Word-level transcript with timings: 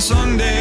Sunday 0.00 0.59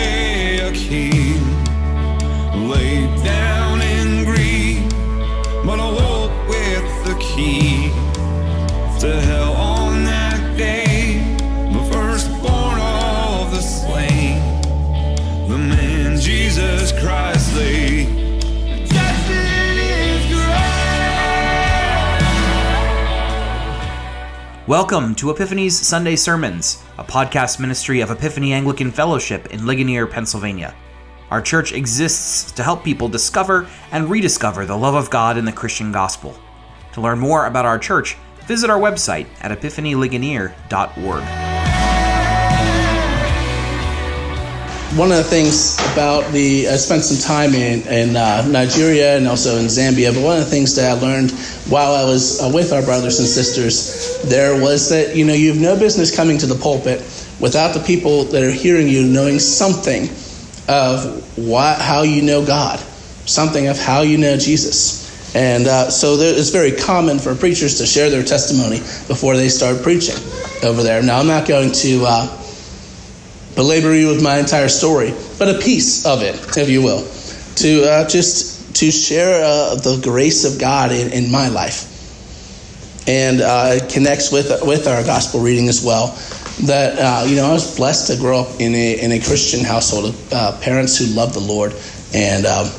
Welcome 24.69 25.15
to 25.15 25.31
Epiphany's 25.31 25.75
Sunday 25.75 26.15
Sermons, 26.15 26.83
a 26.99 27.03
podcast 27.03 27.59
ministry 27.59 28.01
of 28.01 28.11
Epiphany 28.11 28.53
Anglican 28.53 28.91
Fellowship 28.91 29.47
in 29.47 29.65
Ligonier, 29.65 30.05
Pennsylvania. 30.05 30.75
Our 31.31 31.41
church 31.41 31.73
exists 31.73 32.51
to 32.51 32.61
help 32.61 32.83
people 32.83 33.09
discover 33.09 33.67
and 33.91 34.11
rediscover 34.11 34.67
the 34.67 34.77
love 34.77 34.93
of 34.93 35.09
God 35.09 35.39
in 35.39 35.45
the 35.45 35.51
Christian 35.51 35.91
gospel. 35.91 36.39
To 36.93 37.01
learn 37.01 37.17
more 37.17 37.47
about 37.47 37.65
our 37.65 37.79
church, 37.79 38.15
visit 38.45 38.69
our 38.69 38.79
website 38.79 39.25
at 39.41 39.59
epiphanyligonier.org. 39.59 41.58
One 44.97 45.11
of 45.11 45.17
the 45.17 45.23
things 45.23 45.77
about 45.93 46.31
the, 46.33 46.67
I 46.67 46.75
spent 46.77 47.03
some 47.03 47.21
time 47.21 47.53
in, 47.53 47.87
in 47.87 48.15
uh, 48.15 48.43
Nigeria 48.47 49.17
and 49.17 49.27
also 49.27 49.57
in 49.57 49.65
Zambia, 49.65 50.11
but 50.13 50.23
one 50.23 50.39
of 50.39 50.45
the 50.45 50.49
things 50.49 50.75
that 50.75 50.89
I 50.89 50.99
learned 50.99 51.29
while 51.69 51.93
I 51.93 52.05
was 52.05 52.41
uh, 52.41 52.49
with 52.51 52.73
our 52.73 52.81
brothers 52.81 53.19
and 53.19 53.27
sisters 53.27 54.19
there 54.23 54.59
was 54.59 54.89
that, 54.89 55.15
you 55.15 55.25
know, 55.25 55.33
you 55.33 55.49
have 55.49 55.61
no 55.61 55.77
business 55.77 56.13
coming 56.13 56.39
to 56.39 56.47
the 56.47 56.55
pulpit 56.55 57.01
without 57.39 57.75
the 57.75 57.83
people 57.85 58.23
that 58.25 58.41
are 58.41 58.51
hearing 58.51 58.87
you 58.87 59.05
knowing 59.05 59.37
something 59.37 60.09
of 60.67 61.37
why, 61.37 61.75
how 61.75 62.01
you 62.01 62.23
know 62.23 62.43
God, 62.43 62.79
something 63.27 63.67
of 63.67 63.77
how 63.79 64.01
you 64.01 64.17
know 64.17 64.37
Jesus. 64.37 65.35
And 65.35 65.67
uh, 65.67 65.91
so 65.91 66.17
there, 66.17 66.33
it's 66.35 66.49
very 66.49 66.71
common 66.71 67.19
for 67.19 67.35
preachers 67.35 67.77
to 67.77 67.85
share 67.85 68.09
their 68.09 68.23
testimony 68.23 68.79
before 69.07 69.35
they 69.37 69.49
start 69.49 69.83
preaching 69.83 70.17
over 70.63 70.81
there. 70.81 71.03
Now, 71.03 71.19
I'm 71.19 71.27
not 71.27 71.47
going 71.47 71.71
to 71.73 72.03
uh, 72.07 72.43
belabor 73.55 73.93
you 73.95 74.07
with 74.07 74.23
my 74.23 74.37
entire 74.37 74.69
story, 74.69 75.13
but 75.37 75.53
a 75.53 75.59
piece 75.59 76.05
of 76.05 76.21
it, 76.21 76.35
if 76.57 76.69
you 76.69 76.81
will, 76.81 77.07
to 77.55 77.83
uh, 77.89 78.07
just 78.07 78.75
to 78.75 78.91
share 78.91 79.43
uh, 79.43 79.75
the 79.75 79.99
grace 80.01 80.45
of 80.45 80.59
God 80.59 80.91
in, 80.91 81.11
in 81.11 81.31
my 81.31 81.49
life, 81.49 81.85
and 83.07 83.41
uh, 83.41 83.71
it 83.75 83.91
connects 83.91 84.31
with 84.31 84.51
with 84.63 84.87
our 84.87 85.03
gospel 85.03 85.41
reading 85.41 85.67
as 85.67 85.83
well. 85.83 86.17
That 86.65 86.99
uh, 86.99 87.25
you 87.27 87.35
know, 87.35 87.45
I 87.45 87.53
was 87.53 87.75
blessed 87.75 88.07
to 88.11 88.17
grow 88.17 88.41
up 88.41 88.59
in 88.59 88.73
a 88.75 89.01
in 89.01 89.11
a 89.11 89.19
Christian 89.19 89.63
household, 89.63 90.15
uh, 90.31 90.57
parents 90.61 90.97
who 90.97 91.05
loved 91.15 91.33
the 91.33 91.39
Lord, 91.39 91.73
and 92.13 92.45
um, 92.45 92.69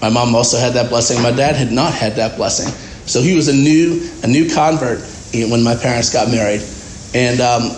my 0.00 0.08
mom 0.08 0.34
also 0.34 0.58
had 0.58 0.74
that 0.74 0.90
blessing. 0.90 1.22
My 1.22 1.32
dad 1.32 1.56
had 1.56 1.72
not 1.72 1.92
had 1.92 2.14
that 2.16 2.36
blessing, 2.36 2.68
so 3.06 3.20
he 3.20 3.34
was 3.34 3.48
a 3.48 3.54
new 3.54 4.08
a 4.22 4.26
new 4.26 4.52
convert 4.52 5.00
when 5.32 5.62
my 5.62 5.74
parents 5.74 6.12
got 6.12 6.30
married, 6.30 6.62
and. 7.14 7.40
Um, 7.40 7.76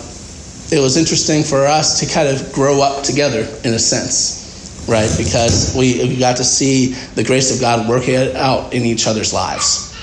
it 0.73 0.79
was 0.79 0.97
interesting 0.97 1.43
for 1.43 1.67
us 1.67 1.99
to 1.99 2.11
kind 2.11 2.27
of 2.27 2.51
grow 2.51 2.81
up 2.81 3.03
together 3.03 3.41
in 3.63 3.75
a 3.75 3.79
sense, 3.79 4.83
right? 4.89 5.09
Because 5.19 5.75
we, 5.77 6.17
got 6.17 6.37
to 6.37 6.43
see 6.43 6.93
the 7.13 7.23
grace 7.23 7.53
of 7.53 7.61
God 7.61 7.87
work 7.87 8.07
it 8.07 8.35
out 8.35 8.73
in 8.73 8.83
each 8.83 9.05
other's 9.05 9.31
lives. 9.31 9.93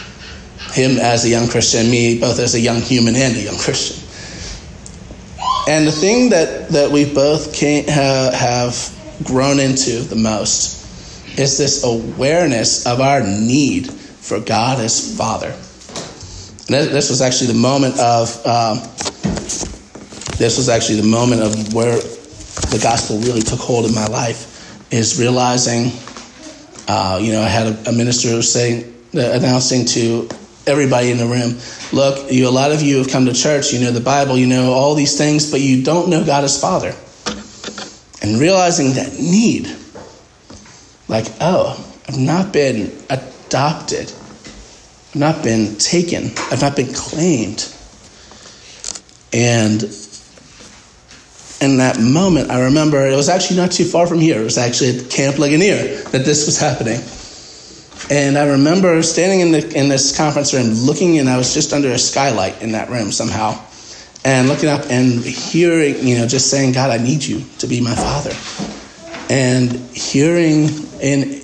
Him 0.73 0.99
as 0.99 1.25
a 1.25 1.29
young 1.29 1.49
Christian, 1.49 1.91
me 1.91 2.21
both 2.21 2.39
as 2.39 2.55
a 2.55 2.61
young 2.61 2.81
human 2.81 3.17
and 3.17 3.35
a 3.35 3.41
young 3.41 3.59
Christian. 3.59 4.07
And 5.69 5.89
the 5.89 5.93
thing 5.93 6.31
that, 6.31 6.69
that 6.69 6.93
we 6.93 7.13
both 7.13 7.53
can, 7.53 7.85
uh, 7.89 8.33
have 8.33 8.97
grown 9.25 9.59
into 9.59 10.03
the 10.03 10.15
most 10.15 10.79
is 11.37 11.59
this 11.59 11.83
awareness 11.83 12.87
of 12.87 13.01
our 13.01 13.23
need 13.23 13.91
for 13.91 14.39
God 14.39 14.79
as 14.79 15.17
Father. 15.17 15.49
And 16.69 16.95
this 16.95 17.11
was 17.11 17.21
actually 17.21 17.49
the 17.49 17.59
moment 17.59 17.99
of. 17.99 18.47
Um, 18.47 18.81
this 20.41 20.57
was 20.57 20.71
actually 20.71 20.99
the 20.99 21.07
moment 21.07 21.43
of 21.43 21.75
where 21.75 21.97
the 22.73 22.81
gospel 22.83 23.19
really 23.19 23.43
took 23.43 23.61
hold 23.61 23.85
in 23.85 23.95
my 23.95 24.07
life 24.07 24.91
is 24.91 25.21
realizing 25.21 25.93
uh, 26.89 27.19
you 27.21 27.31
know 27.31 27.43
i 27.43 27.47
had 27.47 27.67
a, 27.67 27.91
a 27.91 27.93
minister 27.93 28.41
saying 28.41 28.85
uh, 29.15 29.21
announcing 29.33 29.85
to 29.85 30.27
everybody 30.67 31.11
in 31.11 31.19
the 31.19 31.27
room 31.27 31.61
look 31.93 32.33
you 32.33 32.49
a 32.49 32.51
lot 32.51 32.73
of 32.73 32.81
you 32.81 32.97
have 32.97 33.09
come 33.09 33.27
to 33.27 33.35
church 33.35 33.71
you 33.75 33.81
know 33.81 33.91
the 33.91 34.01
bible 34.01 34.39
you 34.39 34.47
know 34.47 34.73
all 34.73 34.95
these 34.95 35.19
things 35.19 35.51
but 35.51 35.61
you 35.61 35.83
don't 35.83 36.09
know 36.09 36.25
god 36.25 36.43
as 36.43 36.59
father. 36.59 36.95
And 38.23 38.41
realizing 38.41 38.95
that 38.95 39.13
need 39.19 39.69
like 41.07 41.27
oh 41.41 41.77
i've 42.09 42.19
not 42.19 42.51
been 42.51 42.93
adopted 43.11 44.11
i've 45.11 45.17
not 45.17 45.43
been 45.45 45.77
taken 45.77 46.31
i've 46.51 46.63
not 46.63 46.77
been 46.77 46.95
claimed. 46.95 47.75
And 49.33 49.81
in 51.61 51.77
that 51.77 52.01
moment, 52.01 52.51
I 52.51 52.65
remember 52.65 53.07
it 53.07 53.15
was 53.15 53.29
actually 53.29 53.59
not 53.59 53.71
too 53.71 53.85
far 53.85 54.07
from 54.07 54.19
here. 54.19 54.41
It 54.41 54.45
was 54.45 54.59
actually 54.59 54.99
at 54.99 55.11
Camp 55.11 55.39
Ligonier 55.39 56.03
that 56.11 56.25
this 56.25 56.47
was 56.47 56.59
happening. 56.59 57.01
And 58.11 58.39
I 58.39 58.47
remember 58.53 59.03
standing 59.03 59.41
in, 59.41 59.53
the, 59.53 59.79
in 59.79 59.89
this 59.89 60.17
conference 60.17 60.55
room 60.55 60.73
looking, 60.73 61.19
and 61.19 61.29
I 61.29 61.37
was 61.37 61.53
just 61.53 61.73
under 61.73 61.91
a 61.91 61.99
skylight 61.99 62.63
in 62.63 62.73
that 62.73 62.89
room 62.89 63.13
somehow, 63.13 63.63
and 64.25 64.49
looking 64.49 64.69
up 64.69 64.87
and 64.91 65.23
hearing, 65.23 66.07
you 66.07 66.19
know, 66.19 66.27
just 66.27 66.51
saying, 66.51 66.73
God, 66.73 66.91
I 66.91 67.03
need 67.03 67.23
you 67.23 67.45
to 67.59 67.67
be 67.67 67.81
my 67.81 67.95
father. 67.95 68.33
And 69.29 69.73
hearing 69.95 70.69
in 71.01 71.43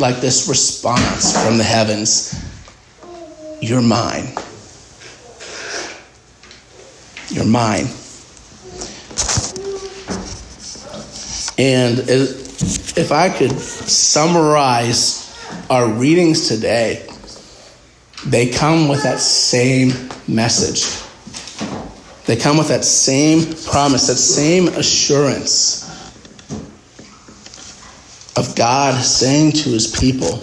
like 0.00 0.20
this 0.20 0.48
response 0.48 1.40
from 1.44 1.58
the 1.58 1.64
heavens, 1.64 2.34
You're 3.60 3.82
mine. 3.82 4.32
You're 7.28 7.46
mine. 7.46 7.86
And 11.60 11.98
if 12.08 13.12
I 13.12 13.28
could 13.28 13.52
summarize 13.52 15.36
our 15.68 15.86
readings 15.86 16.48
today, 16.48 17.06
they 18.24 18.48
come 18.48 18.88
with 18.88 19.02
that 19.02 19.20
same 19.20 19.92
message. 20.26 20.86
They 22.24 22.36
come 22.36 22.56
with 22.56 22.68
that 22.68 22.82
same 22.82 23.40
promise, 23.70 24.06
that 24.06 24.16
same 24.16 24.68
assurance 24.68 25.84
of 28.38 28.56
God 28.56 28.98
saying 29.04 29.52
to 29.52 29.68
his 29.68 29.86
people, 29.86 30.42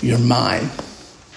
You're 0.00 0.18
mine. 0.18 0.68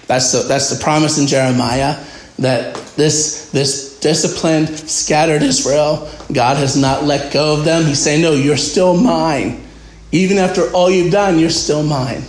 That's 0.07 0.31
the, 0.31 0.39
that's 0.47 0.75
the 0.75 0.83
promise 0.83 1.19
in 1.19 1.27
Jeremiah 1.27 2.03
that 2.39 2.73
this, 2.95 3.51
this 3.51 3.90
disciplined, 4.01 4.67
scattered 4.89 5.43
Israel, 5.43 6.09
God 6.33 6.57
has 6.57 6.75
not 6.75 7.03
let 7.03 7.31
go 7.31 7.53
of 7.53 7.63
them. 7.63 7.85
He's 7.85 8.01
saying, 8.01 8.21
No, 8.21 8.33
you're 8.33 8.57
still 8.57 8.97
mine. 8.97 9.63
Even 10.11 10.37
after 10.37 10.69
all 10.73 10.89
you've 10.89 11.11
done, 11.11 11.39
you're 11.39 11.49
still 11.49 11.83
mine. 11.83 12.23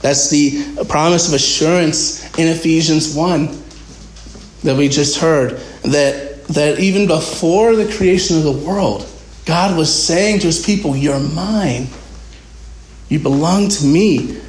That's 0.00 0.30
the 0.30 0.84
promise 0.88 1.26
of 1.26 1.34
assurance 1.34 2.24
in 2.38 2.46
Ephesians 2.46 3.14
1 3.14 3.46
that 4.62 4.76
we 4.76 4.88
just 4.88 5.18
heard. 5.18 5.60
That, 5.82 6.44
that 6.48 6.78
even 6.78 7.08
before 7.08 7.74
the 7.74 7.92
creation 7.92 8.36
of 8.36 8.44
the 8.44 8.52
world, 8.52 9.10
God 9.46 9.76
was 9.76 9.92
saying 9.92 10.40
to 10.40 10.46
his 10.46 10.64
people, 10.64 10.94
You're 10.96 11.18
mine. 11.18 11.88
You 13.08 13.18
belong 13.18 13.70
to 13.70 13.86
me. 13.86 14.40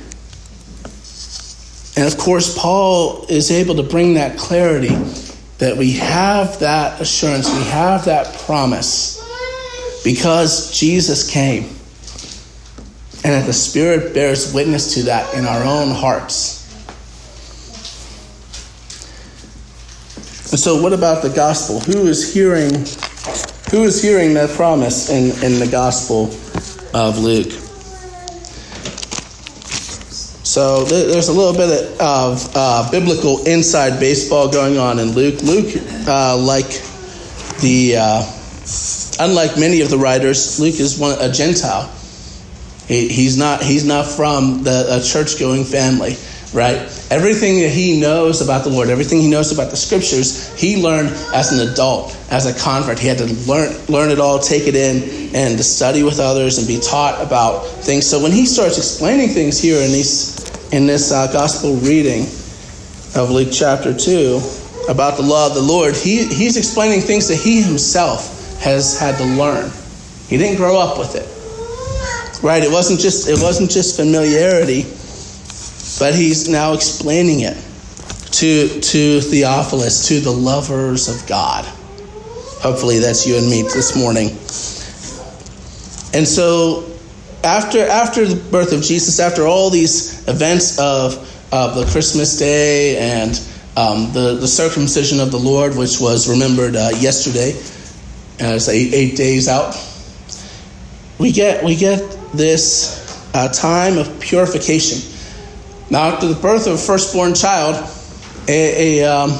And 1.95 2.05
of 2.05 2.17
course, 2.17 2.57
Paul 2.57 3.25
is 3.27 3.51
able 3.51 3.75
to 3.75 3.83
bring 3.83 4.13
that 4.15 4.37
clarity 4.37 4.95
that 5.59 5.77
we 5.77 5.91
have 5.93 6.59
that 6.59 6.99
assurance, 6.99 7.49
we 7.53 7.63
have 7.65 8.05
that 8.05 8.33
promise 8.45 9.19
because 10.03 10.77
Jesus 10.77 11.29
came. 11.29 11.75
And 13.21 13.33
that 13.33 13.45
the 13.45 13.53
Spirit 13.53 14.13
bears 14.13 14.53
witness 14.53 14.93
to 14.93 15.03
that 15.03 15.33
in 15.35 15.45
our 15.45 15.61
own 15.63 15.93
hearts. 15.93 16.59
And 20.51 20.59
so, 20.59 20.81
what 20.81 20.93
about 20.93 21.21
the 21.21 21.29
gospel? 21.29 21.81
Who 21.81 22.07
is 22.07 22.33
hearing? 22.33 22.71
Who 23.71 23.83
is 23.83 24.01
hearing 24.01 24.33
that 24.35 24.49
promise 24.51 25.09
in, 25.09 25.31
in 25.43 25.59
the 25.59 25.67
gospel 25.69 26.27
of 26.93 27.19
Luke? 27.19 27.68
So 30.59 30.83
there's 30.83 31.29
a 31.29 31.31
little 31.31 31.53
bit 31.53 32.01
of 32.01 32.51
uh, 32.53 32.91
biblical 32.91 33.47
inside 33.47 33.97
baseball 33.97 34.51
going 34.51 34.77
on 34.77 34.99
in 34.99 35.11
Luke. 35.11 35.41
Luke, 35.41 35.73
uh, 36.05 36.35
like 36.35 36.67
the, 37.61 37.95
uh, 37.97 38.29
unlike 39.21 39.57
many 39.57 39.79
of 39.79 39.89
the 39.89 39.97
writers, 39.97 40.59
Luke 40.59 40.77
is 40.81 40.99
one 40.99 41.15
a 41.21 41.31
Gentile. 41.31 41.89
He, 42.89 43.07
he's 43.07 43.37
not 43.37 43.63
he's 43.63 43.85
not 43.85 44.05
from 44.05 44.63
the 44.63 44.99
a 44.99 45.01
church 45.01 45.39
going 45.39 45.63
family. 45.63 46.17
right? 46.53 46.77
Everything 47.11 47.59
that 47.61 47.69
he 47.69 47.99
knows 47.99 48.41
about 48.41 48.63
the 48.63 48.69
Lord, 48.69 48.89
everything 48.89 49.21
he 49.21 49.29
knows 49.29 49.51
about 49.51 49.71
the 49.71 49.77
scriptures, 49.77 50.53
he 50.59 50.81
learned 50.81 51.09
as 51.33 51.51
an 51.51 51.67
adult, 51.67 52.17
as 52.31 52.45
a 52.45 52.59
convert. 52.59 52.99
He 52.99 53.07
had 53.07 53.17
to 53.19 53.25
learn, 53.47 53.75
learn 53.87 54.09
it 54.09 54.19
all, 54.19 54.39
take 54.39 54.67
it 54.67 54.75
in, 54.75 55.35
and 55.35 55.57
to 55.57 55.63
study 55.63 56.03
with 56.03 56.19
others 56.19 56.57
and 56.57 56.67
be 56.67 56.79
taught 56.79 57.21
about 57.21 57.65
things. 57.83 58.07
So 58.07 58.21
when 58.21 58.31
he 58.31 58.45
starts 58.45 58.77
explaining 58.77 59.29
things 59.29 59.59
here 59.59 59.81
in, 59.81 59.91
these, 59.91 60.38
in 60.71 60.87
this 60.87 61.11
uh, 61.11 61.31
gospel 61.31 61.75
reading 61.77 62.23
of 63.15 63.31
Luke 63.31 63.49
chapter 63.51 63.93
2 63.93 64.39
about 64.89 65.17
the 65.17 65.23
law 65.23 65.47
of 65.47 65.53
the 65.53 65.61
Lord, 65.61 65.95
he, 65.95 66.25
he's 66.25 66.57
explaining 66.57 67.01
things 67.01 67.27
that 67.27 67.37
he 67.37 67.61
himself 67.61 68.59
has 68.61 68.99
had 68.99 69.17
to 69.17 69.25
learn. 69.25 69.71
He 70.27 70.37
didn't 70.37 70.57
grow 70.57 70.79
up 70.79 70.97
with 70.97 71.15
it. 71.15 71.27
Right? 72.43 72.63
It 72.63 72.71
wasn't 72.71 72.99
just 72.99 73.27
it 73.27 73.41
wasn't 73.41 73.69
just 73.69 73.97
familiarity 73.97 74.83
but 75.99 76.15
he's 76.15 76.47
now 76.47 76.73
explaining 76.73 77.41
it 77.41 77.57
to, 78.31 78.79
to 78.79 79.21
Theophilus, 79.21 80.07
to 80.07 80.19
the 80.21 80.31
lovers 80.31 81.09
of 81.09 81.27
God. 81.27 81.65
Hopefully, 82.61 82.99
that's 82.99 83.27
you 83.27 83.37
and 83.37 83.49
me 83.49 83.63
this 83.63 83.97
morning. 83.97 84.27
And 86.17 86.27
so, 86.27 86.88
after, 87.43 87.79
after 87.79 88.25
the 88.25 88.35
birth 88.51 88.73
of 88.73 88.81
Jesus, 88.81 89.19
after 89.19 89.45
all 89.45 89.69
these 89.69 90.27
events 90.27 90.79
of, 90.79 91.15
of 91.53 91.75
the 91.75 91.85
Christmas 91.91 92.37
day 92.37 92.97
and 92.97 93.31
um, 93.77 94.11
the, 94.13 94.37
the 94.39 94.47
circumcision 94.47 95.19
of 95.19 95.31
the 95.31 95.39
Lord, 95.39 95.75
which 95.75 95.99
was 95.99 96.29
remembered 96.29 96.75
uh, 96.75 96.89
yesterday, 96.99 97.51
as 98.39 98.69
eight, 98.69 98.93
eight 98.93 99.15
days 99.15 99.47
out, 99.47 99.75
we 101.17 101.31
get, 101.31 101.63
we 101.63 101.75
get 101.75 101.99
this 102.33 103.29
uh, 103.33 103.49
time 103.49 103.97
of 103.97 104.19
purification 104.19 105.09
now, 105.91 106.09
after 106.09 106.27
the 106.27 106.35
birth 106.35 106.67
of 106.67 106.73
a 106.73 106.77
firstborn 106.77 107.33
child, 107.33 107.89
a, 108.47 108.99
a, 108.99 109.05
um, 109.05 109.31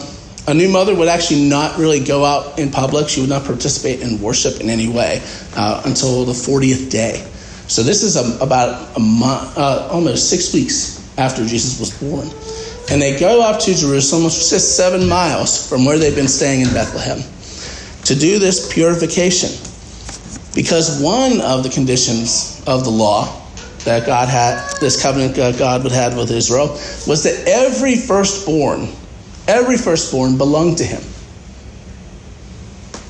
a, 0.48 0.54
new 0.54 0.68
mother 0.68 0.96
would 0.96 1.08
actually 1.08 1.48
not 1.48 1.78
really 1.78 2.00
go 2.00 2.26
out 2.26 2.58
in 2.58 2.72
public. 2.72 3.08
She 3.08 3.22
would 3.22 3.30
not 3.30 3.46
participate 3.46 4.02
in 4.02 4.20
worship 4.20 4.60
in 4.60 4.70
any 4.72 4.88
way 4.88 5.22
uh, 5.56 5.84
until 5.86 6.26
the 6.26 6.32
40th 6.32 6.90
day. 6.90 7.30
So, 7.70 7.84
this 7.84 8.02
is 8.02 8.16
a, 8.16 8.44
about 8.44 8.98
a 8.98 9.00
month, 9.00 9.56
uh, 9.56 9.88
almost 9.92 10.28
six 10.28 10.52
weeks 10.56 11.08
after 11.20 11.46
Jesus 11.46 11.80
was 11.80 11.92
born. 12.02 12.28
And 12.90 13.00
they 13.00 13.20
go 13.20 13.44
up 13.44 13.62
to 13.62 13.76
Jerusalem, 13.76 14.24
which 14.24 14.34
is 14.34 14.76
seven 14.76 15.08
miles 15.08 15.70
from 15.70 15.86
where 15.86 16.00
they've 16.00 16.16
been 16.16 16.28
staying 16.28 16.62
in 16.62 16.74
Bethlehem, 16.74 17.20
to 18.06 18.16
do 18.16 18.40
this 18.40 18.74
purification. 18.74 19.52
Because 20.56 21.00
one 21.00 21.42
of 21.42 21.62
the 21.62 21.70
conditions 21.70 22.64
of 22.66 22.86
the 22.86 22.90
law 22.90 23.40
that 23.86 24.08
God 24.08 24.30
had, 24.30 24.68
this 24.80 25.00
covenant 25.00 25.36
God 25.36 25.84
would 25.84 25.92
have 25.92 26.18
with 26.18 26.32
Israel, 26.32 26.70
was 27.06 27.22
that 27.22 27.48
every 27.48 27.98
firstborn, 27.98 28.88
every 29.48 29.78
firstborn 29.78 30.40
belonged 30.40 30.80
to 30.80 30.86
him. 30.86 31.04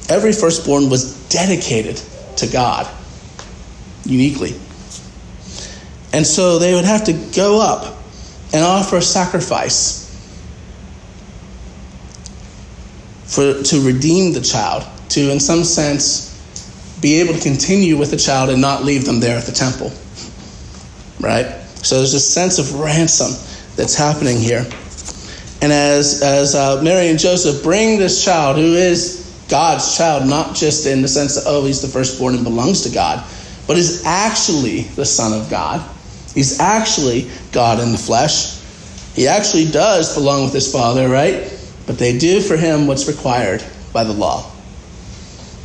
Every 0.10 0.34
firstborn 0.34 0.90
was 0.90 1.16
dedicated 1.30 2.02
to 2.36 2.48
God 2.48 2.94
uniquely. 4.10 4.52
And 6.12 6.26
so 6.26 6.60
they 6.60 6.74
would 6.74 6.86
have 6.86 7.06
to 7.06 7.14
go 7.36 7.62
up 7.62 7.98
and 8.52 8.64
offer 8.64 8.98
a 8.98 9.02
sacrifice 9.02 10.08
for, 13.26 13.62
to 13.62 13.86
redeem 13.86 14.34
the 14.34 14.42
child, 14.42 14.86
to, 15.10 15.32
in 15.32 15.40
some 15.40 15.64
sense, 15.64 16.28
be 17.00 17.22
able 17.22 17.34
to 17.34 17.40
continue 17.40 17.96
with 17.96 18.12
the 18.12 18.18
child 18.18 18.50
and 18.50 18.60
not 18.60 18.84
leave 18.84 19.06
them 19.06 19.20
there 19.20 19.38
at 19.38 19.46
the 19.46 19.52
temple 19.52 19.92
right? 21.20 21.46
So 21.84 21.98
there's 21.98 22.14
a 22.14 22.20
sense 22.20 22.60
of 22.60 22.80
ransom 22.80 23.32
that's 23.76 23.96
happening 23.96 24.38
here. 24.38 24.66
And 25.62 25.72
as, 25.72 26.22
as 26.22 26.56
uh, 26.56 26.82
Mary 26.82 27.10
and 27.10 27.20
Joseph 27.20 27.64
bring 27.64 28.00
this 28.00 28.24
child, 28.24 28.58
who 28.58 28.74
is 28.74 29.46
God's 29.50 29.98
child, 29.98 30.28
not 30.28 30.56
just 30.56 30.86
in 30.86 31.02
the 31.02 31.08
sense 31.08 31.36
that, 31.36 31.44
oh, 31.46 31.66
he's 31.66 31.82
the 31.82 31.88
firstborn 31.88 32.36
and 32.36 32.44
belongs 32.44 32.82
to 32.82 32.90
God, 32.90 33.26
but 33.70 33.78
is 33.78 34.04
actually 34.04 34.82
the 34.82 35.06
Son 35.06 35.32
of 35.32 35.48
God. 35.48 35.88
He's 36.34 36.60
actually 36.60 37.30
God 37.52 37.80
in 37.80 37.92
the 37.92 38.00
flesh. 38.00 38.60
He 39.14 39.28
actually 39.28 39.70
does 39.70 40.16
belong 40.16 40.46
with 40.46 40.54
his 40.54 40.74
Father, 40.74 41.08
right? 41.08 41.56
But 41.86 42.00
they 42.00 42.18
do 42.18 42.42
for 42.42 42.58
him 42.58 42.88
what's 42.88 43.08
required 43.08 43.64
by 43.94 44.06
the 44.06 44.12
law. 44.12 44.52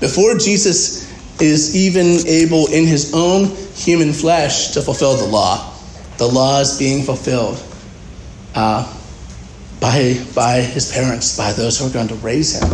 Before 0.00 0.36
Jesus 0.36 1.10
is 1.40 1.74
even 1.74 2.26
able 2.26 2.66
in 2.66 2.84
his 2.86 3.14
own 3.14 3.46
human 3.74 4.12
flesh 4.12 4.72
to 4.72 4.82
fulfill 4.82 5.16
the 5.16 5.26
law. 5.26 5.74
The 6.18 6.26
law 6.26 6.60
is 6.60 6.78
being 6.78 7.04
fulfilled 7.04 7.56
uh, 8.54 8.84
by, 9.80 10.22
by 10.34 10.60
his 10.60 10.92
parents, 10.92 11.38
by 11.38 11.54
those 11.54 11.78
who 11.78 11.86
are 11.86 11.90
going 11.90 12.08
to 12.08 12.16
raise 12.16 12.60
him. 12.60 12.70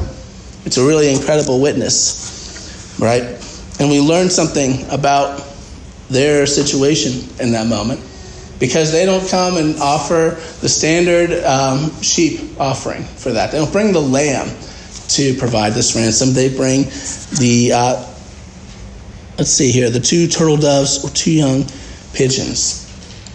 It's 0.64 0.76
a 0.76 0.84
really 0.84 1.08
incredible 1.14 1.60
witness, 1.60 2.98
right? 2.98 3.39
And 3.80 3.90
we 3.90 4.00
learn 4.00 4.30
something 4.30 4.88
about 4.90 5.44
their 6.08 6.46
situation 6.46 7.28
in 7.40 7.52
that 7.52 7.66
moment 7.66 8.00
because 8.58 8.92
they 8.92 9.06
don't 9.06 9.26
come 9.28 9.56
and 9.56 9.76
offer 9.80 10.38
the 10.60 10.68
standard 10.68 11.42
um, 11.44 11.90
sheep 12.02 12.60
offering 12.60 13.02
for 13.04 13.32
that. 13.32 13.50
They 13.50 13.58
don't 13.58 13.72
bring 13.72 13.92
the 13.92 14.00
lamb 14.00 14.54
to 15.08 15.34
provide 15.38 15.72
this 15.72 15.96
ransom. 15.96 16.34
They 16.34 16.54
bring 16.54 16.84
the 17.38 17.72
uh, 17.74 18.06
let's 19.40 19.50
see 19.50 19.72
here, 19.72 19.88
the 19.88 19.98
two 19.98 20.28
turtle 20.28 20.58
doves 20.58 21.02
or 21.02 21.08
two 21.08 21.32
young 21.32 21.64
pigeons. 22.12 22.86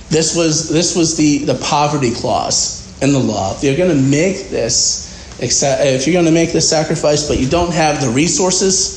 This 0.10 0.36
was 0.36 0.70
this 0.70 0.96
was 0.96 1.18
the, 1.18 1.40
the 1.40 1.56
poverty 1.56 2.14
clause 2.14 2.96
in 3.02 3.12
the 3.12 3.20
law. 3.20 3.56
If 3.56 3.64
you're 3.64 3.76
going 3.76 3.90
to 3.90 4.04
make 4.04 4.50
this, 4.50 5.42
if 5.42 6.06
you're 6.06 6.14
going 6.14 6.26
to 6.26 6.32
make 6.32 6.54
this 6.54 6.70
sacrifice, 6.70 7.28
but 7.28 7.40
you 7.40 7.50
don't 7.50 7.74
have 7.74 8.02
the 8.02 8.10
resources, 8.10 8.95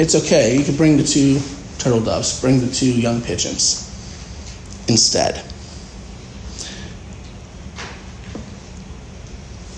it's 0.00 0.14
okay. 0.14 0.56
You 0.56 0.64
can 0.64 0.76
bring 0.76 0.96
the 0.96 1.04
two 1.04 1.40
turtle 1.78 2.00
doves, 2.00 2.40
bring 2.40 2.60
the 2.60 2.72
two 2.72 2.90
young 2.90 3.20
pigeons 3.20 3.86
instead. 4.88 5.44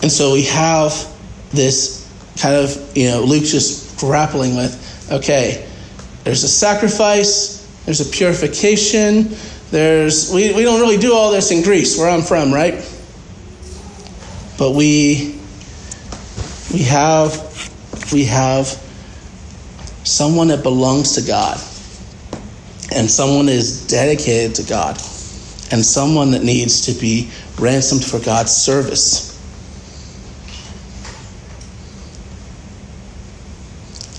And 0.01 0.11
so 0.11 0.33
we 0.33 0.45
have 0.45 1.13
this 1.51 2.09
kind 2.41 2.55
of, 2.55 2.97
you 2.97 3.09
know, 3.09 3.23
Luke 3.23 3.45
just 3.45 3.99
grappling 3.99 4.55
with, 4.55 5.09
okay, 5.11 5.69
there's 6.23 6.45
a 6.45 6.49
sacrifice, 6.49 7.67
there's 7.85 8.01
a 8.01 8.11
purification, 8.11 9.35
there's 9.73 10.33
we, 10.33 10.55
we 10.55 10.63
don't 10.63 10.81
really 10.81 10.99
do 10.99 11.15
all 11.15 11.33
this 11.33 11.51
in 11.51 11.63
Greece, 11.63 11.99
where 11.99 12.09
I'm 12.09 12.23
from, 12.23 12.55
right? 12.55 12.75
But 14.57 14.73
we 14.73 15.41
we 16.73 16.81
have 16.85 18.13
we 18.13 18.25
have 18.27 18.81
someone 20.05 20.49
that 20.49 20.63
belongs 20.63 21.15
to 21.15 21.23
God 21.23 21.59
and 22.95 23.11
someone 23.11 23.47
that 23.47 23.53
is 23.53 23.87
dedicated 23.87 24.55
to 24.57 24.63
God 24.65 24.97
and 25.71 25.85
someone 25.85 26.31
that 26.33 26.43
needs 26.43 26.87
to 26.87 26.93
be 26.93 27.31
ransomed 27.59 28.05
for 28.05 28.21
God's 28.21 28.53
service. 28.53 29.33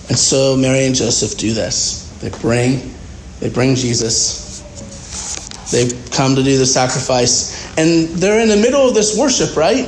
And 0.09 0.17
so 0.17 0.55
Mary 0.55 0.85
and 0.85 0.95
Joseph 0.95 1.37
do 1.37 1.53
this. 1.53 2.09
They 2.19 2.29
bring, 2.29 2.93
they 3.39 3.49
bring 3.49 3.75
Jesus. 3.75 4.61
They 5.71 5.89
come 6.11 6.35
to 6.35 6.43
do 6.43 6.57
the 6.57 6.65
sacrifice. 6.65 7.77
And 7.77 8.09
they're 8.09 8.39
in 8.39 8.49
the 8.49 8.57
middle 8.57 8.87
of 8.87 8.93
this 8.93 9.17
worship, 9.17 9.55
right? 9.55 9.87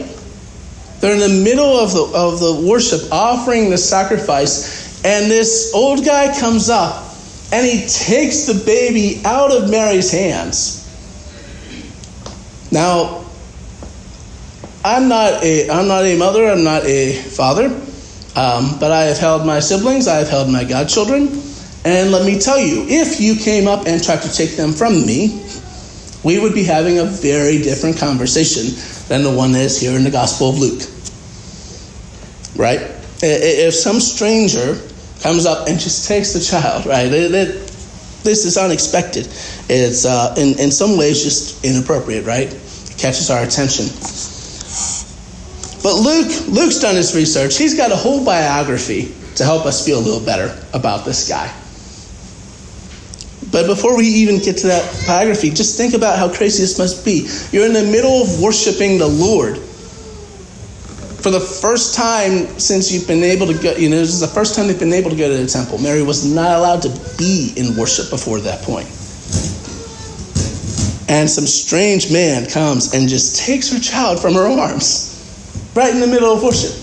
They're 1.00 1.14
in 1.14 1.20
the 1.20 1.44
middle 1.44 1.78
of 1.78 1.94
the, 1.94 2.12
of 2.16 2.40
the 2.40 2.68
worship, 2.68 3.12
offering 3.12 3.70
the 3.70 3.78
sacrifice. 3.78 4.75
And 5.06 5.30
this 5.30 5.72
old 5.76 6.04
guy 6.04 6.38
comes 6.40 6.68
up 6.68 7.06
and 7.54 7.64
he 7.64 7.82
takes 7.88 8.48
the 8.48 8.60
baby 8.66 9.22
out 9.24 9.56
of 9.56 9.70
Mary's 9.70 10.12
hands. 10.12 10.82
Now, 12.72 13.24
I'm 14.84 15.08
not 15.08 15.44
a 15.44 15.70
I'm 15.70 15.88
not 15.88 16.06
a 16.06 16.18
mother, 16.18 16.48
I'm 16.48 16.64
not 16.64 16.86
a 16.86 17.14
father. 17.22 17.66
Um, 18.36 18.80
but 18.80 18.92
I 18.92 19.04
have 19.04 19.20
held 19.20 19.46
my 19.46 19.60
siblings, 19.60 20.08
I 20.08 20.16
have 20.16 20.28
held 20.28 20.50
my 20.50 20.64
godchildren, 20.64 21.28
and 21.86 22.12
let 22.12 22.26
me 22.26 22.40
tell 22.40 22.60
you, 22.60 22.86
if 22.88 23.22
you 23.22 23.36
came 23.36 23.68
up 23.68 23.86
and 23.88 24.04
tried 24.04 24.24
to 24.24 24.34
take 24.34 24.58
them 24.58 24.74
from 24.74 25.06
me, 25.06 25.42
we 26.24 26.40
would 26.40 26.54
be 26.54 26.64
having 26.64 26.98
a 26.98 27.06
very 27.06 27.60
different 27.60 27.98
conversation 27.98 28.76
than 29.08 29.24
the 29.24 29.32
one 29.32 29.52
that 29.52 29.62
is 29.62 29.80
here 29.80 29.96
in 29.96 30.04
the 30.04 30.12
Gospel 30.12 30.50
of 30.50 30.58
Luke. 30.58 30.82
Right? 32.58 32.82
If 33.22 33.74
some 33.76 34.02
stranger 34.02 34.82
comes 35.22 35.46
up 35.46 35.68
and 35.68 35.80
just 35.80 36.08
takes 36.08 36.34
the 36.34 36.40
child, 36.40 36.86
right? 36.86 37.08
It, 37.08 37.34
it, 37.34 37.48
this 38.24 38.46
is 38.46 38.58
unexpected. 38.58 39.28
It's 39.70 40.06
uh, 40.06 40.34
in, 40.38 40.60
in 40.60 40.72
some 40.72 40.98
ways 40.98 41.24
just 41.24 41.64
inappropriate, 41.64 42.26
right? 42.26 42.52
It 42.52 42.96
catches 42.98 43.30
our 43.30 43.44
attention. 43.44 43.86
But 45.84 45.96
Luke, 46.02 46.48
Luke's 46.48 46.80
done 46.80 46.96
his 46.96 47.16
research. 47.16 47.58
He's 47.58 47.78
got 47.78 47.92
a 47.92 47.96
whole 47.96 48.26
biography 48.26 49.14
to 49.36 49.44
help 49.44 49.66
us 49.66 49.86
feel 49.86 50.00
a 50.00 50.02
little 50.02 50.26
better 50.26 50.60
about 50.74 51.06
this 51.06 51.30
guy. 51.30 51.54
But 53.52 53.68
before 53.68 53.96
we 53.96 54.08
even 54.08 54.40
get 54.40 54.58
to 54.58 54.68
that 54.68 55.06
biography, 55.08 55.52
just 55.52 55.78
think 55.78 55.94
about 55.94 56.18
how 56.18 56.34
crazy 56.34 56.62
this 56.64 56.80
must 56.80 57.06
be. 57.06 57.30
You're 57.52 57.68
in 57.68 57.74
the 57.74 57.84
middle 57.84 58.24
of 58.24 58.42
worshiping 58.42 58.98
the 58.98 59.08
Lord. 59.08 59.62
For 61.26 61.32
the 61.32 61.40
first 61.40 61.96
time 61.96 62.60
since 62.60 62.92
you've 62.92 63.08
been 63.08 63.24
able 63.24 63.48
to 63.48 63.56
go, 63.56 63.76
you 63.76 63.90
know, 63.90 63.96
this 63.96 64.14
is 64.14 64.20
the 64.20 64.28
first 64.28 64.54
time 64.54 64.68
they've 64.68 64.78
been 64.78 64.94
able 64.94 65.10
to 65.10 65.16
go 65.16 65.28
to 65.28 65.36
the 65.36 65.48
temple. 65.48 65.80
Mary 65.80 66.04
was 66.04 66.24
not 66.24 66.60
allowed 66.60 66.84
to 66.84 66.90
be 67.18 67.52
in 67.58 67.76
worship 67.76 68.12
before 68.12 68.40
that 68.42 68.62
point. 68.62 68.86
And 71.10 71.28
some 71.28 71.48
strange 71.48 72.14
man 72.14 72.48
comes 72.48 72.94
and 72.94 73.10
just 73.10 73.44
takes 73.44 73.72
her 73.74 73.80
child 73.80 74.22
from 74.22 74.36
her 74.36 74.48
arms, 74.48 75.74
right 75.74 75.92
in 75.92 76.00
the 76.00 76.06
middle 76.06 76.32
of 76.32 76.44
worship. 76.44 76.78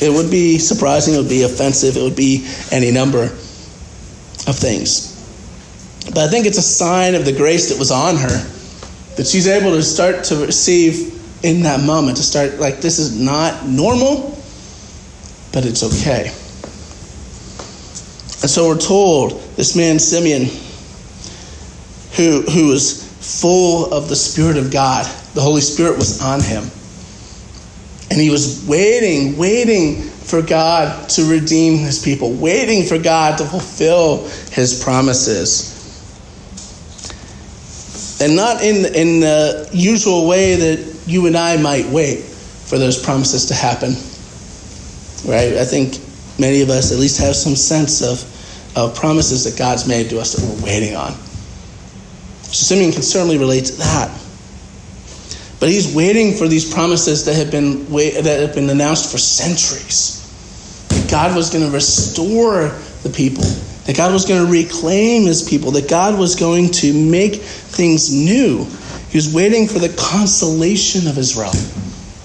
It 0.00 0.14
would 0.14 0.30
be 0.30 0.58
surprising, 0.58 1.14
it 1.14 1.16
would 1.16 1.28
be 1.28 1.42
offensive, 1.42 1.96
it 1.96 2.02
would 2.04 2.14
be 2.14 2.48
any 2.70 2.92
number 2.92 3.24
of 3.24 4.54
things. 4.54 5.10
But 6.14 6.18
I 6.18 6.28
think 6.28 6.46
it's 6.46 6.58
a 6.58 6.62
sign 6.62 7.16
of 7.16 7.24
the 7.24 7.32
grace 7.32 7.68
that 7.70 7.80
was 7.80 7.90
on 7.90 8.14
her 8.14 8.57
that 9.18 9.26
she's 9.26 9.48
able 9.48 9.72
to 9.72 9.82
start 9.82 10.22
to 10.22 10.36
receive 10.46 11.12
in 11.44 11.62
that 11.62 11.84
moment, 11.84 12.16
to 12.16 12.22
start 12.22 12.60
like, 12.60 12.80
this 12.80 13.00
is 13.00 13.20
not 13.20 13.66
normal, 13.66 14.40
but 15.52 15.66
it's 15.66 15.82
okay. 15.82 16.28
And 18.40 18.48
so 18.48 18.68
we're 18.68 18.78
told 18.78 19.32
this 19.56 19.74
man, 19.74 19.98
Simeon, 19.98 20.44
who, 22.16 22.42
who 22.42 22.68
was 22.68 23.02
full 23.40 23.92
of 23.92 24.08
the 24.08 24.14
Spirit 24.14 24.56
of 24.56 24.72
God, 24.72 25.04
the 25.34 25.40
Holy 25.40 25.62
Spirit 25.62 25.98
was 25.98 26.22
on 26.22 26.40
him. 26.40 26.62
And 28.12 28.20
he 28.20 28.30
was 28.30 28.64
waiting, 28.68 29.36
waiting 29.36 30.02
for 30.02 30.42
God 30.42 31.08
to 31.10 31.28
redeem 31.28 31.78
his 31.78 32.00
people, 32.00 32.34
waiting 32.34 32.84
for 32.84 32.98
God 32.98 33.38
to 33.38 33.44
fulfill 33.44 34.28
his 34.52 34.80
promises. 34.80 35.77
And 38.20 38.34
not 38.34 38.62
in, 38.62 38.84
in 38.94 39.20
the 39.20 39.68
usual 39.72 40.26
way 40.26 40.56
that 40.56 41.02
you 41.06 41.26
and 41.26 41.36
I 41.36 41.56
might 41.56 41.86
wait 41.86 42.20
for 42.20 42.78
those 42.78 43.02
promises 43.02 43.46
to 43.46 43.54
happen. 43.54 43.90
Right? 45.30 45.54
I 45.56 45.64
think 45.64 45.98
many 46.38 46.62
of 46.62 46.70
us 46.70 46.92
at 46.92 46.98
least 46.98 47.20
have 47.20 47.36
some 47.36 47.56
sense 47.56 48.02
of, 48.02 48.22
of 48.76 48.94
promises 48.94 49.44
that 49.44 49.58
God's 49.58 49.86
made 49.86 50.10
to 50.10 50.18
us 50.18 50.34
that 50.34 50.44
we're 50.44 50.64
waiting 50.64 50.96
on. 50.96 51.12
So 52.42 52.74
Simeon 52.74 52.92
can 52.92 53.02
certainly 53.02 53.38
relate 53.38 53.66
to 53.66 53.72
that. 53.78 54.10
But 55.60 55.70
he's 55.70 55.94
waiting 55.94 56.34
for 56.34 56.46
these 56.46 56.72
promises 56.72 57.24
that 57.24 57.34
have 57.34 57.50
been, 57.50 57.84
that 57.86 58.40
have 58.40 58.54
been 58.54 58.70
announced 58.70 59.10
for 59.10 59.18
centuries. 59.18 60.16
That 60.88 61.10
God 61.10 61.34
was 61.34 61.50
going 61.50 61.64
to 61.64 61.70
restore 61.70 62.68
the 63.02 63.10
people, 63.10 63.44
that 63.88 63.96
God 63.96 64.12
was 64.12 64.26
going 64.26 64.44
to 64.44 64.52
reclaim 64.52 65.24
his 65.24 65.48
people, 65.48 65.70
that 65.70 65.88
God 65.88 66.18
was 66.18 66.36
going 66.36 66.70
to 66.72 66.92
make 66.92 67.36
things 67.36 68.12
new. 68.12 68.66
He 69.08 69.16
was 69.16 69.32
waiting 69.32 69.66
for 69.66 69.78
the 69.78 69.88
consolation 69.98 71.08
of 71.08 71.16
Israel, 71.16 71.52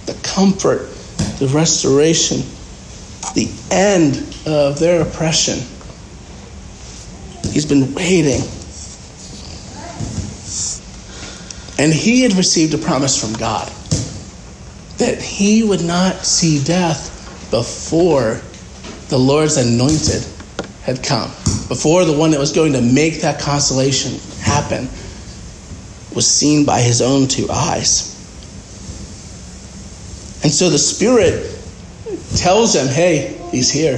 the 0.06 0.20
comfort, 0.24 0.90
the 1.40 1.50
restoration, 1.54 2.40
the 3.34 3.50
end 3.72 4.18
of 4.46 4.78
their 4.78 5.04
oppression. 5.04 5.60
He's 7.54 7.66
been 7.66 7.94
waiting. 7.94 8.42
And 11.80 11.94
he 11.94 12.24
had 12.24 12.34
received 12.34 12.74
a 12.74 12.78
promise 12.78 13.18
from 13.18 13.32
God 13.40 13.72
that 14.98 15.22
he 15.22 15.64
would 15.64 15.86
not 15.86 16.26
see 16.26 16.62
death 16.62 17.48
before 17.52 18.42
the 19.08 19.18
Lord's 19.18 19.56
anointed 19.56 20.26
had 20.82 21.02
come, 21.02 21.32
before 21.68 22.06
the 22.06 22.14
one 22.14 22.32
that 22.32 22.40
was 22.40 22.52
going 22.52 22.74
to 22.74 22.82
make 22.82 23.22
that 23.22 23.40
consolation 23.40 24.20
happen 24.42 24.88
was 26.14 26.30
seen 26.30 26.66
by 26.66 26.80
his 26.80 27.02
own 27.02 27.28
two 27.28 27.50
eyes. 27.50 28.14
And 30.44 30.52
so 30.52 30.70
the 30.70 30.78
Spirit 30.78 31.50
tells 32.36 32.76
him, 32.76 32.88
hey, 32.88 33.40
he's 33.52 33.72
here. 33.72 33.98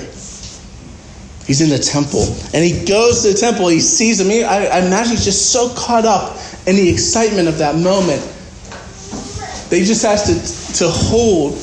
He's 1.46 1.62
in 1.62 1.70
the 1.70 1.80
temple. 1.80 2.24
And 2.54 2.64
he 2.64 2.86
goes 2.86 3.24
to 3.24 3.34
the 3.34 3.38
temple, 3.38 3.68
he 3.68 3.80
sees 3.80 4.20
him. 4.20 4.28
I, 4.28 4.68
I 4.68 4.80
imagine 4.80 5.12
he's 5.12 5.26
just 5.26 5.52
so 5.52 5.74
caught 5.76 6.06
up 6.06 6.38
in 6.66 6.76
the 6.76 6.90
excitement 6.90 7.48
of 7.48 7.58
that 7.60 7.76
moment 7.76 8.22
that 9.70 9.78
he 9.78 9.84
just 9.84 10.04
has 10.04 10.26
to, 10.26 10.78
to 10.78 10.90
hold 10.90 11.56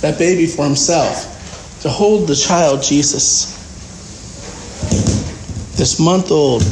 that 0.00 0.18
baby 0.18 0.46
for 0.46 0.64
himself, 0.64 1.80
to 1.82 1.88
hold 1.88 2.28
the 2.28 2.34
child 2.34 2.82
Jesus. 2.82 3.61
This 5.82 5.98
month 5.98 6.30
old 6.30 6.62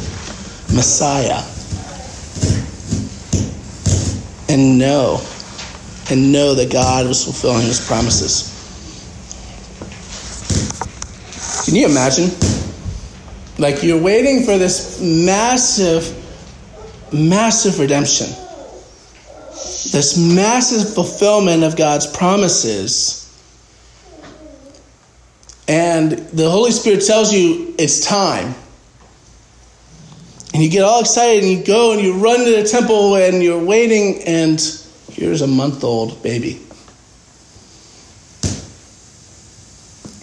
Messiah. 0.73 1.43
And 4.49 4.79
know, 4.79 5.21
and 6.09 6.31
know 6.31 6.55
that 6.55 6.71
God 6.73 7.09
was 7.09 7.25
fulfilling 7.25 7.67
his 7.67 7.85
promises. 7.85 8.47
Can 11.64 11.75
you 11.75 11.87
imagine? 11.87 12.31
Like 13.59 13.83
you're 13.83 14.00
waiting 14.00 14.45
for 14.45 14.57
this 14.59 15.00
massive, 15.02 16.07
massive 17.12 17.81
redemption, 17.81 18.29
this 19.90 20.17
massive 20.17 20.95
fulfillment 20.95 21.64
of 21.64 21.76
God's 21.76 22.07
promises. 22.07 23.26
And 25.67 26.12
the 26.12 26.49
Holy 26.49 26.71
Spirit 26.71 27.05
tells 27.05 27.35
you 27.35 27.75
it's 27.76 28.07
time. 28.07 28.55
And 30.52 30.62
you 30.62 30.69
get 30.69 30.83
all 30.83 31.00
excited 31.00 31.45
and 31.45 31.52
you 31.52 31.64
go 31.64 31.92
and 31.92 32.00
you 32.00 32.14
run 32.14 32.45
to 32.45 32.50
the 32.50 32.64
temple 32.64 33.16
and 33.16 33.42
you're 33.42 33.62
waiting, 33.62 34.23
and 34.25 34.61
here's 35.12 35.42
a 35.42 35.47
month 35.47 35.85
old 35.85 36.23
baby. 36.23 36.61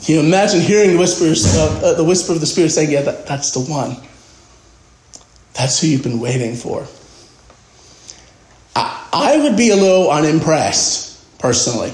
You 0.04 0.22
imagine 0.22 0.62
hearing 0.62 0.92
the 0.94 0.98
whispers, 0.98 1.46
of, 1.58 1.84
uh, 1.84 1.94
the 1.94 2.04
whisper 2.04 2.32
of 2.32 2.40
the 2.40 2.46
Spirit 2.46 2.70
saying, 2.70 2.92
"Yeah, 2.92 3.02
that, 3.02 3.28
that's 3.28 3.52
the 3.52 3.60
one. 3.60 3.98
That's 5.54 5.80
who 5.80 5.88
you've 5.88 6.04
been 6.04 6.20
waiting 6.20 6.56
for." 6.56 6.88
I, 8.76 9.08
I 9.12 9.38
would 9.44 9.58
be 9.58 9.72
a 9.72 9.76
little 9.76 10.10
unimpressed, 10.10 11.40
personally. 11.40 11.94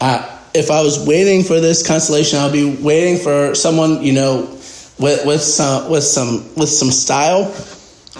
Uh, 0.00 0.36
if 0.52 0.70
I 0.70 0.80
was 0.80 1.06
waiting 1.06 1.44
for 1.44 1.60
this 1.60 1.86
consolation, 1.86 2.40
I'd 2.40 2.52
be 2.52 2.74
waiting 2.74 3.18
for 3.18 3.54
someone, 3.54 4.02
you 4.02 4.12
know, 4.12 4.55
with, 4.98 5.26
with 5.26 5.42
some 5.42 5.90
with 5.90 6.04
some 6.04 6.54
with 6.56 6.68
some 6.68 6.90
style, 6.90 7.44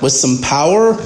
with 0.02 0.12
some 0.12 0.38
power, 0.42 0.96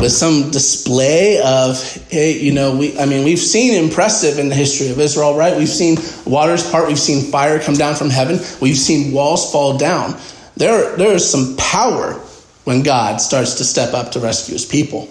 with 0.00 0.12
some 0.12 0.50
display 0.50 1.40
of 1.40 1.80
hey 2.10 2.38
you 2.38 2.52
know 2.52 2.76
we 2.76 2.98
i 2.98 3.06
mean 3.06 3.24
we've 3.24 3.38
seen 3.38 3.74
impressive 3.82 4.38
in 4.38 4.48
the 4.48 4.54
history 4.54 4.90
of 4.90 4.98
israel 4.98 5.36
right? 5.36 5.56
We've 5.56 5.68
seen 5.68 5.96
waters 6.26 6.68
part 6.70 6.88
we've 6.88 6.98
seen 6.98 7.30
fire 7.30 7.58
come 7.60 7.74
down 7.74 7.94
from 7.94 8.10
heaven 8.10 8.38
we've 8.60 8.76
seen 8.76 9.12
walls 9.12 9.50
fall 9.50 9.78
down. 9.78 10.18
There 10.56 10.96
there 10.96 11.12
is 11.12 11.28
some 11.28 11.56
power 11.56 12.14
when 12.64 12.82
god 12.82 13.20
starts 13.20 13.54
to 13.54 13.64
step 13.64 13.94
up 13.94 14.12
to 14.12 14.20
rescue 14.20 14.54
his 14.54 14.66
people. 14.66 15.08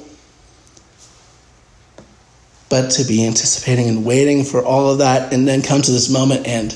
But 2.70 2.92
to 2.92 3.04
be 3.04 3.26
anticipating 3.26 3.88
and 3.88 4.04
waiting 4.04 4.44
for 4.44 4.64
all 4.64 4.90
of 4.90 4.98
that 5.00 5.32
and 5.32 5.48
then 5.48 5.62
come 5.62 5.82
to 5.82 5.92
this 5.92 6.10
moment 6.10 6.48
and 6.48 6.76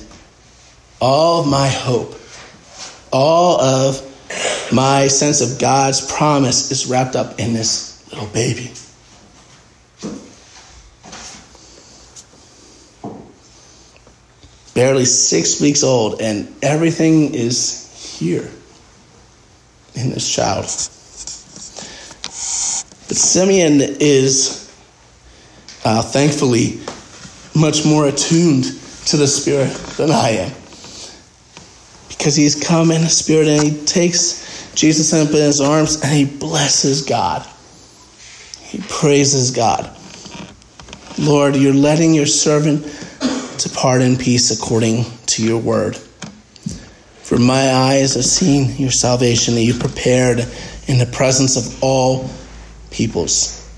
all 1.02 1.44
my 1.44 1.68
hope 1.68 2.16
all 3.18 3.60
of 3.60 4.72
my 4.72 5.08
sense 5.08 5.42
of 5.42 5.60
god's 5.60 6.06
promise 6.12 6.70
is 6.70 6.86
wrapped 6.86 7.16
up 7.16 7.40
in 7.40 7.52
this 7.52 8.08
little 8.12 8.28
baby. 8.28 8.72
Barely 14.76 15.06
six 15.06 15.60
weeks 15.60 15.84
old, 15.84 16.22
and 16.22 16.54
everything 16.62 17.34
is 17.34 18.20
here 18.20 18.48
in 19.96 20.12
this 20.12 20.32
child. 20.32 20.66
But 23.08 23.18
Simeon 23.18 23.82
is 24.00 24.72
uh, 25.84 26.04
thankfully 26.04 26.80
much 27.60 27.84
more 27.84 28.08
attuned 28.08 28.66
to 29.08 29.18
the 29.18 29.26
Spirit 29.28 29.74
than 29.98 30.12
I 30.12 30.30
am. 30.30 30.67
Because 32.18 32.36
he's 32.36 32.56
come 32.56 32.92
in 32.92 33.02
the 33.02 33.10
Spirit 33.10 33.48
and 33.48 33.64
he 33.64 33.86
takes 33.86 34.74
Jesus 34.74 35.14
up 35.14 35.30
in 35.30 35.36
his 35.36 35.62
arms 35.62 36.02
and 36.02 36.12
he 36.12 36.26
blesses 36.26 37.04
God. 37.04 37.48
He 38.62 38.80
praises 38.90 39.52
God. 39.52 39.96
Lord, 41.20 41.56
you're 41.56 41.74
letting 41.74 42.14
your 42.14 42.26
servant 42.26 42.84
depart 43.58 44.02
in 44.02 44.18
peace 44.18 44.52
according 44.52 45.06
to 45.28 45.44
your 45.44 45.60
word. 45.60 45.96
For 45.96 47.38
my 47.38 47.72
eyes 47.74 48.14
have 48.14 48.26
seen 48.26 48.76
your 48.78 48.92
salvation 48.92 49.56
that 49.56 49.62
you 49.62 49.74
prepared 49.74 50.40
in 50.88 50.98
the 50.98 51.10
presence 51.12 51.58
of 51.58 51.84
all 51.84 52.30
peoples, 52.92 53.70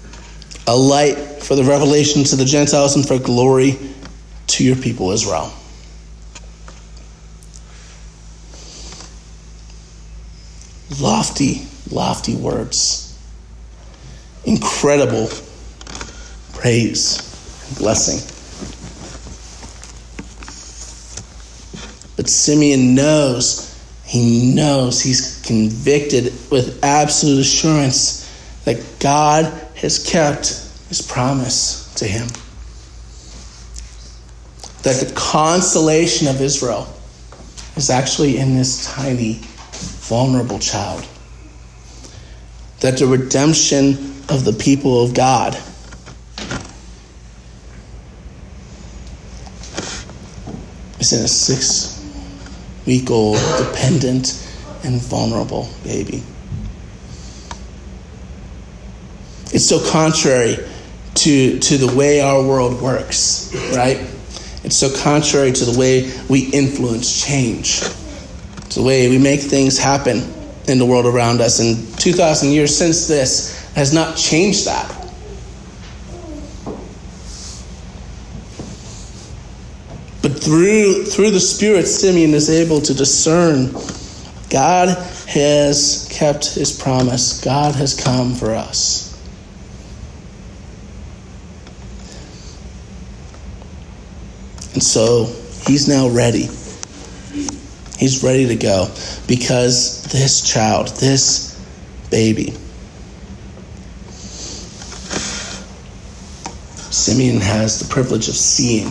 a 0.68 0.76
light 0.76 1.16
for 1.42 1.56
the 1.56 1.64
revelation 1.64 2.24
to 2.26 2.36
the 2.36 2.46
Gentiles 2.46 2.96
and 2.96 3.08
for 3.08 3.18
glory 3.18 3.78
to 4.48 4.64
your 4.64 4.76
people 4.76 5.12
Israel. 5.12 5.52
Lofty, 11.02 11.68
lofty 11.92 12.36
words. 12.36 13.18
Incredible 14.46 15.30
praise 16.54 17.20
and 17.68 17.78
blessing. 17.78 18.20
But 22.16 22.28
Simeon 22.28 22.96
knows, 22.96 23.82
he 24.06 24.54
knows, 24.54 25.02
he's 25.02 25.42
convicted 25.46 26.34
with 26.52 26.84
absolute 26.84 27.40
assurance 27.40 28.30
that 28.66 28.84
God 29.00 29.46
has 29.76 30.04
kept 30.04 30.48
his 30.90 31.02
promise 31.02 31.94
to 31.96 32.06
him. 32.06 32.28
That 34.84 35.06
the 35.06 35.14
consolation 35.16 36.28
of 36.28 36.42
Israel 36.42 36.94
is 37.78 37.90
actually 37.90 38.38
in 38.38 38.56
this 38.56 38.86
tiny, 38.86 39.42
vulnerable 39.80 40.60
child. 40.60 41.06
That 42.82 42.98
the 42.98 43.08
redemption 43.08 43.94
of 44.30 44.46
the 44.46 44.54
people 44.54 45.04
of 45.04 45.14
God 45.14 45.58
is 51.00 51.14
in 51.14 51.24
a 51.24 51.28
six 51.28 52.06
week 52.86 53.10
old, 53.12 53.38
dependent, 53.58 54.46
and 54.84 55.02
vulnerable 55.02 55.70
baby. 55.84 56.24
It's 59.52 59.68
so 59.68 59.84
contrary 59.92 60.58
to, 61.16 61.60
to 61.60 61.78
the 61.78 61.96
way 61.96 62.22
our 62.22 62.42
world 62.42 62.82
works, 62.82 63.54
right? 63.76 64.08
It's 64.64 64.76
so 64.76 64.96
contrary 65.04 65.52
to 65.52 65.66
the 65.66 65.78
way 65.78 66.12
we 66.30 66.50
influence 66.52 67.26
change, 67.26 67.82
to 68.70 68.80
the 68.80 68.86
way 68.86 69.10
we 69.10 69.18
make 69.18 69.42
things 69.42 69.78
happen 69.78 70.34
in 70.68 70.78
the 70.78 70.86
world 70.86 71.06
around 71.06 71.42
us. 71.42 71.60
And 71.60 71.98
2,000 72.00 72.52
years 72.52 72.76
since 72.76 73.08
this 73.08 73.72
has 73.74 73.94
not 73.94 74.16
changed 74.16 74.66
that. 74.66 74.96
But 80.22 80.38
through, 80.44 81.06
through 81.06 81.32
the 81.32 81.40
Spirit, 81.40 81.88
Simeon 81.88 82.34
is 82.34 82.50
able 82.50 82.82
to 82.82 82.94
discern 82.94 83.74
God 84.50 84.90
has 85.28 86.08
kept 86.12 86.56
his 86.56 86.72
promise, 86.72 87.40
God 87.44 87.76
has 87.76 87.94
come 87.94 88.34
for 88.34 88.54
us. 88.54 89.06
And 94.74 94.84
so 94.84 95.26
he's 95.68 95.88
now 95.88 96.10
ready. 96.10 96.50
He's 98.00 98.24
ready 98.24 98.48
to 98.48 98.56
go 98.56 98.88
because 99.28 100.04
this 100.06 100.42
child, 100.42 100.88
this 100.88 101.62
baby, 102.10 102.54
Simeon 106.90 107.42
has 107.42 107.78
the 107.80 107.94
privilege 107.94 108.30
of 108.30 108.36
seeing 108.36 108.86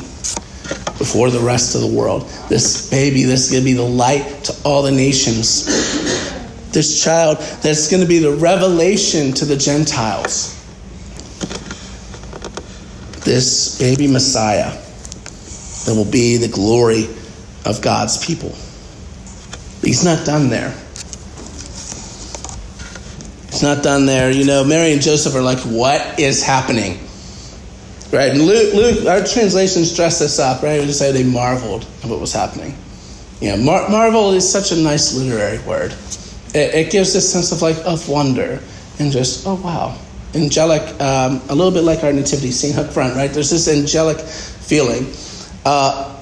before 0.99 1.31
the 1.31 1.41
rest 1.41 1.75
of 1.75 1.81
the 1.81 1.87
world. 1.87 2.29
This 2.51 2.91
baby, 2.91 3.23
this 3.23 3.47
is 3.47 3.53
going 3.53 3.63
to 3.63 3.65
be 3.65 3.73
the 3.73 3.83
light 3.83 4.45
to 4.45 4.55
all 4.63 4.83
the 4.83 4.93
nations. 4.93 5.65
This 6.73 7.03
child 7.03 7.39
that's 7.63 7.91
going 7.91 8.03
to 8.03 8.09
be 8.09 8.19
the 8.19 8.33
revelation 8.33 9.33
to 9.33 9.47
the 9.47 9.57
Gentiles. 9.57 10.55
This 13.25 13.79
baby 13.79 14.07
Messiah 14.07 14.71
that 15.87 15.95
will 15.97 16.11
be 16.11 16.37
the 16.37 16.49
glory 16.49 17.09
of 17.65 17.81
God's 17.81 18.23
people. 18.23 18.55
He's 19.89 20.05
not 20.05 20.27
done 20.27 20.51
there. 20.51 20.69
He's 23.47 23.63
not 23.63 23.83
done 23.83 24.05
there. 24.05 24.31
You 24.31 24.45
know, 24.45 24.63
Mary 24.63 24.93
and 24.93 25.01
Joseph 25.01 25.35
are 25.35 25.41
like, 25.41 25.61
what 25.61 26.21
is 26.21 26.45
happening? 26.45 26.99
Right? 28.13 28.31
And 28.33 28.43
Luke, 28.43 28.75
Luke 28.75 29.07
our 29.07 29.25
translations 29.25 29.97
dress 29.97 30.19
this 30.19 30.39
up, 30.39 30.63
right? 30.63 30.79
We 30.79 30.85
just 30.85 30.99
say 30.99 31.11
they 31.11 31.25
marveled 31.25 31.87
at 32.05 32.11
what 32.11 32.21
was 32.21 32.35
happening. 32.35 32.77
You 33.41 33.53
know, 33.53 33.65
mar- 33.65 33.89
marvel 33.89 34.33
is 34.33 34.47
such 34.47 34.73
a 34.73 34.77
nice 34.77 35.15
literary 35.15 35.59
word. 35.61 35.93
It, 36.55 36.75
it, 36.75 36.93
gives 36.93 37.15
this 37.15 37.33
sense 37.33 37.51
of 37.51 37.63
like 37.63 37.79
of 37.87 38.11
wonder 38.11 38.61
and 38.99 39.11
just 39.11 39.47
oh 39.47 39.55
wow, 39.55 39.97
angelic. 40.35 40.83
Um, 41.01 41.41
a 41.49 41.55
little 41.55 41.73
bit 41.73 41.85
like 41.85 42.05
our 42.05 42.13
nativity 42.13 42.51
scene 42.51 42.79
up 42.79 42.93
front, 42.93 43.17
right? 43.17 43.31
There's 43.31 43.49
this 43.49 43.69
angelic 43.69 44.19
feeling. 44.19 45.11
Uh, 45.65 46.15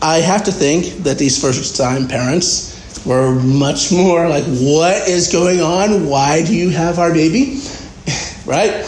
I 0.00 0.20
have 0.20 0.44
to 0.44 0.52
think 0.52 1.04
that 1.04 1.18
these 1.18 1.38
first 1.38 1.76
time 1.76 2.08
parents 2.08 2.67
were 3.08 3.34
much 3.34 3.90
more 3.90 4.28
like, 4.28 4.44
what 4.44 5.08
is 5.08 5.32
going 5.32 5.60
on? 5.60 6.06
Why 6.06 6.44
do 6.44 6.54
you 6.54 6.68
have 6.68 6.98
our 6.98 7.12
baby? 7.12 7.62
right? 8.46 8.84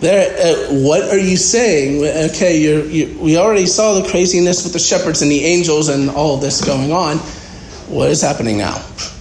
There, 0.00 0.36
uh, 0.36 0.74
what 0.74 1.02
are 1.04 1.18
you 1.18 1.36
saying? 1.36 2.30
Okay, 2.30 2.60
you're, 2.60 2.84
you, 2.84 3.18
we 3.18 3.36
already 3.36 3.66
saw 3.66 4.00
the 4.00 4.08
craziness 4.08 4.64
with 4.64 4.72
the 4.72 4.78
shepherds 4.78 5.22
and 5.22 5.30
the 5.30 5.44
angels 5.44 5.88
and 5.88 6.10
all 6.10 6.36
this 6.36 6.64
going 6.64 6.92
on. 6.92 7.18
What 7.88 8.10
is 8.10 8.20
happening 8.20 8.58
now? 8.58 8.74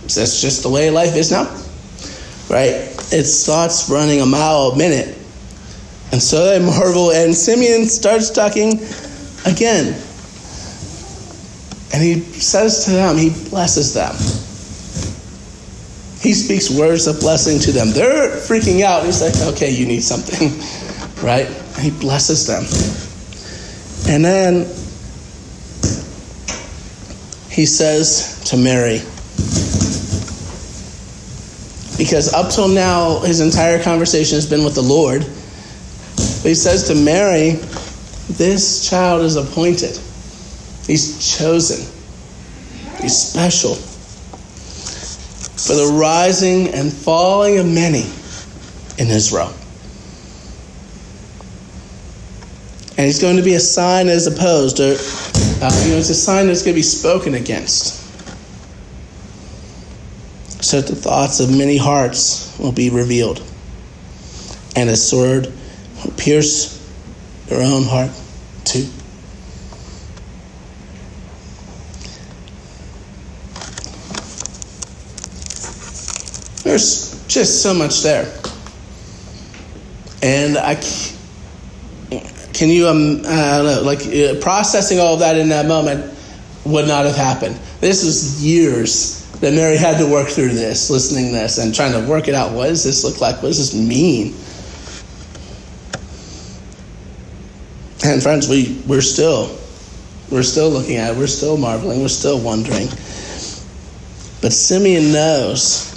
This 0.03 0.41
just 0.41 0.63
the 0.63 0.69
way 0.69 0.89
life 0.89 1.15
is 1.15 1.31
now? 1.31 1.45
Right? 2.49 2.93
It's 3.11 3.45
thoughts 3.45 3.89
running 3.89 4.21
a 4.21 4.25
mile 4.25 4.71
a 4.73 4.77
minute. 4.77 5.15
And 6.11 6.21
so 6.21 6.45
they 6.45 6.65
marvel, 6.65 7.11
and 7.11 7.35
Simeon 7.35 7.85
starts 7.85 8.29
talking 8.31 8.79
again. 9.45 10.01
And 11.97 12.05
he 12.05 12.19
says 12.39 12.85
to 12.85 12.91
them, 12.91 13.17
he 13.17 13.31
blesses 13.49 13.95
them. 13.95 14.13
He 16.21 16.31
speaks 16.33 16.69
words 16.69 17.07
of 17.07 17.19
blessing 17.19 17.57
to 17.61 17.71
them. 17.71 17.89
They're 17.89 18.37
freaking 18.37 18.83
out. 18.83 19.03
He's 19.03 19.19
like, 19.19 19.35
okay, 19.55 19.71
you 19.71 19.87
need 19.87 20.01
something, 20.01 20.49
right? 21.25 21.47
And 21.47 21.77
he 21.83 21.89
blesses 21.89 22.45
them. 22.45 22.65
And 24.13 24.23
then 24.23 24.65
he 27.49 27.65
says 27.65 28.43
to 28.51 28.57
Mary, 28.57 28.99
because 31.97 32.31
up 32.31 32.51
till 32.51 32.67
now, 32.67 33.21
his 33.21 33.39
entire 33.39 33.81
conversation 33.81 34.35
has 34.35 34.47
been 34.47 34.63
with 34.63 34.75
the 34.75 34.83
Lord. 34.83 35.21
But 35.21 36.49
he 36.49 36.53
says 36.53 36.83
to 36.89 36.95
Mary, 36.95 37.53
This 38.29 38.87
child 38.87 39.23
is 39.23 39.35
appointed, 39.35 39.99
he's 40.87 41.37
chosen, 41.37 41.85
he's 43.01 43.15
special 43.15 43.75
for 45.67 45.73
the 45.73 45.97
rising 45.99 46.69
and 46.69 46.93
falling 46.93 47.57
of 47.57 47.65
many 47.65 48.05
in 48.97 49.09
Israel. 49.09 49.53
And 52.91 53.05
he's 53.05 53.19
going 53.19 53.35
to 53.37 53.43
be 53.43 53.53
a 53.53 53.59
sign 53.59 54.07
as 54.07 54.27
opposed, 54.27 54.79
or 54.79 54.95
uh, 55.61 55.83
you 55.83 55.91
know, 55.91 55.97
it's 55.97 56.09
a 56.09 56.15
sign 56.15 56.47
that's 56.47 56.63
going 56.63 56.73
to 56.73 56.79
be 56.79 56.81
spoken 56.81 57.35
against. 57.35 57.95
So 60.63 60.81
that 60.81 60.87
the 60.87 60.95
thoughts 60.95 61.39
of 61.39 61.55
many 61.55 61.77
hearts 61.77 62.57
will 62.57 62.71
be 62.71 62.89
revealed, 62.89 63.43
and 64.75 64.89
a 64.89 64.95
sword 64.95 65.51
will 66.03 66.11
pierce 66.13 66.75
your 67.49 67.61
own 67.61 67.83
heart 67.83 68.11
too. 68.63 68.87
There's 76.77 77.25
just 77.25 77.63
so 77.63 77.73
much 77.73 78.03
there. 78.03 78.31
And 80.21 80.59
I 80.59 80.75
can 82.53 82.69
you, 82.69 82.87
um, 82.87 83.21
I 83.25 83.57
don't 83.57 83.65
know, 83.65 83.81
like 83.81 84.05
uh, 84.05 84.39
processing 84.41 84.99
all 84.99 85.15
of 85.15 85.21
that 85.21 85.37
in 85.37 85.49
that 85.49 85.65
moment 85.65 86.15
would 86.65 86.87
not 86.87 87.07
have 87.07 87.15
happened. 87.15 87.55
This 87.81 88.05
was 88.05 88.45
years 88.45 89.27
that 89.39 89.55
Mary 89.55 89.75
had 89.75 89.97
to 89.97 90.05
work 90.05 90.27
through 90.27 90.49
this, 90.49 90.91
listening 90.91 91.31
this, 91.31 91.57
and 91.57 91.73
trying 91.73 91.93
to 91.93 92.07
work 92.07 92.27
it 92.27 92.35
out. 92.35 92.51
What 92.51 92.67
does 92.67 92.83
this 92.83 93.03
look 93.03 93.19
like? 93.19 93.37
What 93.37 93.47
does 93.47 93.57
this 93.57 93.73
mean? 93.73 94.35
And 98.05 98.21
friends, 98.21 98.47
we, 98.47 98.79
we're 98.85 99.01
still, 99.01 99.57
we're 100.29 100.43
still 100.43 100.69
looking 100.69 100.97
at 100.97 101.15
it. 101.15 101.17
We're 101.17 101.25
still 101.25 101.57
marveling. 101.57 102.01
We're 102.01 102.07
still 102.07 102.39
wondering. 102.39 102.85
But 104.43 104.53
Simeon 104.53 105.11
knows 105.11 105.96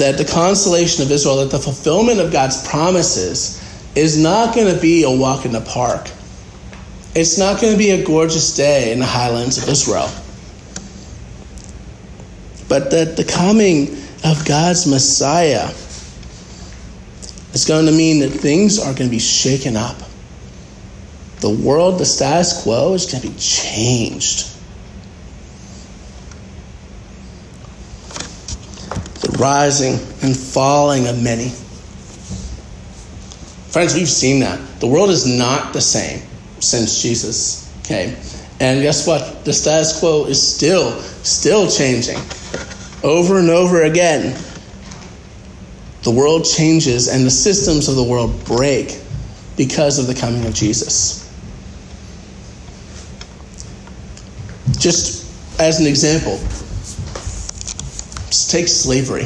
that 0.00 0.18
the 0.18 0.24
consolation 0.24 1.04
of 1.04 1.10
Israel, 1.10 1.36
that 1.36 1.50
the 1.50 1.58
fulfillment 1.58 2.20
of 2.20 2.32
God's 2.32 2.66
promises 2.68 3.62
is 3.94 4.18
not 4.18 4.54
going 4.54 4.72
to 4.74 4.80
be 4.80 5.04
a 5.04 5.10
walk 5.10 5.44
in 5.44 5.52
the 5.52 5.60
park. 5.60 6.10
It's 7.14 7.38
not 7.38 7.60
going 7.60 7.72
to 7.72 7.78
be 7.78 7.90
a 7.90 8.04
gorgeous 8.04 8.54
day 8.54 8.92
in 8.92 8.98
the 8.98 9.06
highlands 9.06 9.56
of 9.58 9.68
Israel. 9.68 10.10
But 12.68 12.90
that 12.90 13.16
the 13.16 13.24
coming 13.24 13.96
of 14.24 14.44
God's 14.44 14.86
Messiah 14.86 15.70
is 17.54 17.64
going 17.64 17.86
to 17.86 17.92
mean 17.92 18.20
that 18.20 18.30
things 18.30 18.78
are 18.78 18.92
going 18.92 19.08
to 19.08 19.10
be 19.10 19.18
shaken 19.18 19.76
up. 19.76 19.96
The 21.40 21.50
world, 21.50 21.98
the 21.98 22.04
status 22.04 22.62
quo, 22.62 22.94
is 22.94 23.10
going 23.10 23.22
to 23.22 23.28
be 23.28 23.36
changed. 23.38 24.55
Rising 29.38 29.94
and 30.22 30.36
falling 30.36 31.06
of 31.06 31.22
many. 31.22 31.50
Friends, 33.70 33.94
we've 33.94 34.08
seen 34.08 34.40
that. 34.40 34.58
The 34.80 34.86
world 34.86 35.10
is 35.10 35.26
not 35.26 35.72
the 35.72 35.80
same 35.80 36.22
since 36.60 37.02
Jesus 37.02 37.70
came. 37.84 38.16
And 38.60 38.80
guess 38.80 39.06
what? 39.06 39.44
The 39.44 39.52
status 39.52 39.98
quo 40.00 40.24
is 40.24 40.40
still, 40.40 40.98
still 41.00 41.70
changing. 41.70 42.18
Over 43.02 43.38
and 43.38 43.50
over 43.50 43.82
again, 43.82 44.34
the 46.02 46.10
world 46.10 46.44
changes 46.44 47.08
and 47.08 47.26
the 47.26 47.30
systems 47.30 47.88
of 47.88 47.96
the 47.96 48.04
world 48.04 48.44
break 48.44 49.00
because 49.56 49.98
of 49.98 50.06
the 50.06 50.14
coming 50.14 50.46
of 50.46 50.54
Jesus. 50.54 51.22
Just 54.78 55.60
as 55.60 55.80
an 55.80 55.86
example, 55.86 56.38
take 58.44 58.68
slavery. 58.68 59.24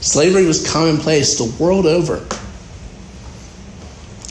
Slavery 0.00 0.44
was 0.44 0.70
commonplace 0.70 1.38
the 1.38 1.46
world 1.62 1.86
over. 1.86 2.26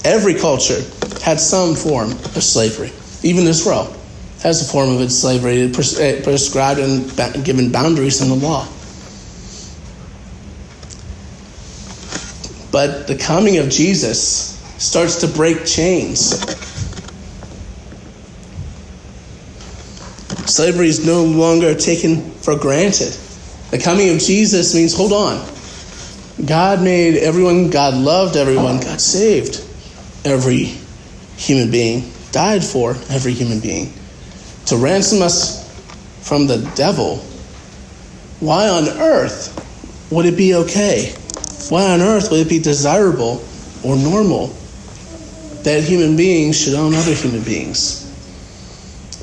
Every 0.06 0.36
culture 0.36 0.82
had 1.24 1.40
some 1.40 1.74
form 1.76 2.12
of 2.12 2.44
slavery. 2.44 2.92
Even 3.24 3.48
Israel 3.48 3.96
has 4.42 4.62
a 4.62 4.72
form 4.72 4.90
of 4.90 5.02
its 5.02 5.16
slavery 5.16 5.72
prescribed 5.72 6.80
and 6.80 7.46
given 7.46 7.72
boundaries 7.72 8.22
in 8.22 8.28
the 8.30 8.36
law. 8.36 8.68
But 12.72 13.08
the 13.08 13.16
coming 13.16 13.58
of 13.58 13.70
Jesus 13.70 14.60
starts 14.78 15.22
to 15.22 15.28
break 15.28 15.66
chains. 15.66 16.40
Slavery 20.46 20.90
is 20.90 21.06
no 21.06 21.24
longer 21.24 21.74
taken 21.74 22.32
for 22.32 22.58
granted. 22.58 23.18
The 23.74 23.80
coming 23.80 24.10
of 24.10 24.20
Jesus 24.20 24.76
means 24.76 24.94
hold 24.94 25.12
on. 25.12 25.44
God 26.46 26.84
made 26.84 27.18
everyone, 27.18 27.72
God 27.72 27.96
loved 27.96 28.36
everyone, 28.36 28.80
God 28.80 29.02
saved 29.02 29.66
every 30.24 30.78
human 31.38 31.72
being, 31.72 32.12
died 32.32 32.64
for 32.64 32.92
every 33.10 33.34
human 33.34 33.60
being 33.62 33.92
to 34.68 34.78
ransom 34.78 35.24
us 35.24 35.66
from 36.22 36.46
the 36.46 36.60
devil. 36.76 37.18
Why 38.42 38.70
on 38.70 38.88
earth 38.90 39.50
would 40.12 40.28
it 40.28 40.38
be 40.38 40.54
okay? 40.54 41.16
Why 41.70 41.94
on 41.94 42.02
earth 42.02 42.30
would 42.30 42.46
it 42.46 42.50
be 42.50 42.60
desirable 42.60 43.44
or 43.84 43.96
normal 43.96 44.56
that 45.64 45.84
human 45.84 46.16
beings 46.16 46.62
should 46.62 46.76
own 46.76 46.94
other 46.94 47.16
human 47.16 47.42
beings? 47.42 48.03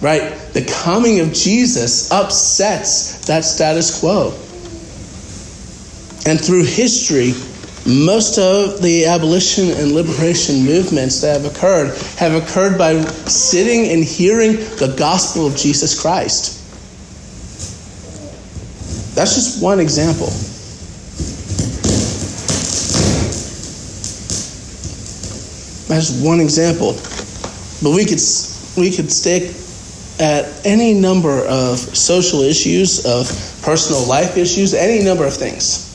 Right? 0.00 0.34
The 0.54 0.64
coming 0.82 1.20
of 1.20 1.32
Jesus 1.32 2.10
upsets 2.10 3.26
that 3.26 3.44
status 3.44 4.00
quo. 4.00 4.32
And 6.26 6.40
through 6.40 6.64
history, 6.64 7.32
most 7.86 8.38
of 8.38 8.82
the 8.82 9.06
abolition 9.06 9.70
and 9.70 9.92
liberation 9.92 10.64
movements 10.64 11.20
that 11.22 11.40
have 11.40 11.50
occurred 11.50 11.96
have 12.18 12.34
occurred 12.34 12.78
by 12.78 13.00
sitting 13.26 13.90
and 13.90 14.04
hearing 14.04 14.52
the 14.52 14.94
gospel 14.98 15.46
of 15.46 15.56
Jesus 15.56 16.00
Christ. 16.00 16.58
That's 19.14 19.34
just 19.34 19.62
one 19.62 19.80
example. 19.80 20.26
That's 25.88 26.22
one 26.22 26.40
example. 26.40 26.92
But 27.82 27.96
we 27.96 28.04
could 28.04 28.20
we 28.76 28.94
could 28.94 29.10
stick 29.10 29.52
at 30.20 30.66
any 30.66 30.94
number 30.94 31.44
of 31.46 31.78
social 31.78 32.42
issues, 32.42 33.06
of 33.06 33.26
personal 33.62 34.06
life 34.06 34.36
issues, 34.36 34.74
any 34.74 35.02
number 35.02 35.26
of 35.26 35.34
things 35.34 35.90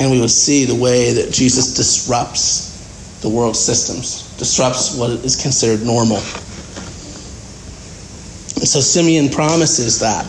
and 0.00 0.10
we 0.10 0.20
would 0.20 0.30
see 0.30 0.64
the 0.64 0.74
way 0.74 1.12
that 1.12 1.32
Jesus 1.32 1.74
disrupts 1.74 3.20
the 3.22 3.28
world 3.28 3.56
systems, 3.56 4.36
disrupts 4.36 4.96
what 4.96 5.10
is 5.10 5.40
considered 5.40 5.84
normal. 5.84 6.18
And 8.56 8.68
so 8.68 8.80
Simeon 8.80 9.30
promises 9.30 10.00
that. 10.00 10.26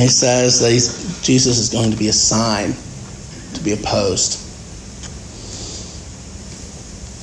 He 0.00 0.08
says 0.08 0.60
that 0.60 1.22
Jesus 1.24 1.58
is 1.58 1.70
going 1.70 1.90
to 1.90 1.96
be 1.96 2.08
a 2.08 2.12
sign 2.12 2.74
to 3.54 3.62
be 3.62 3.72
opposed. 3.72 4.41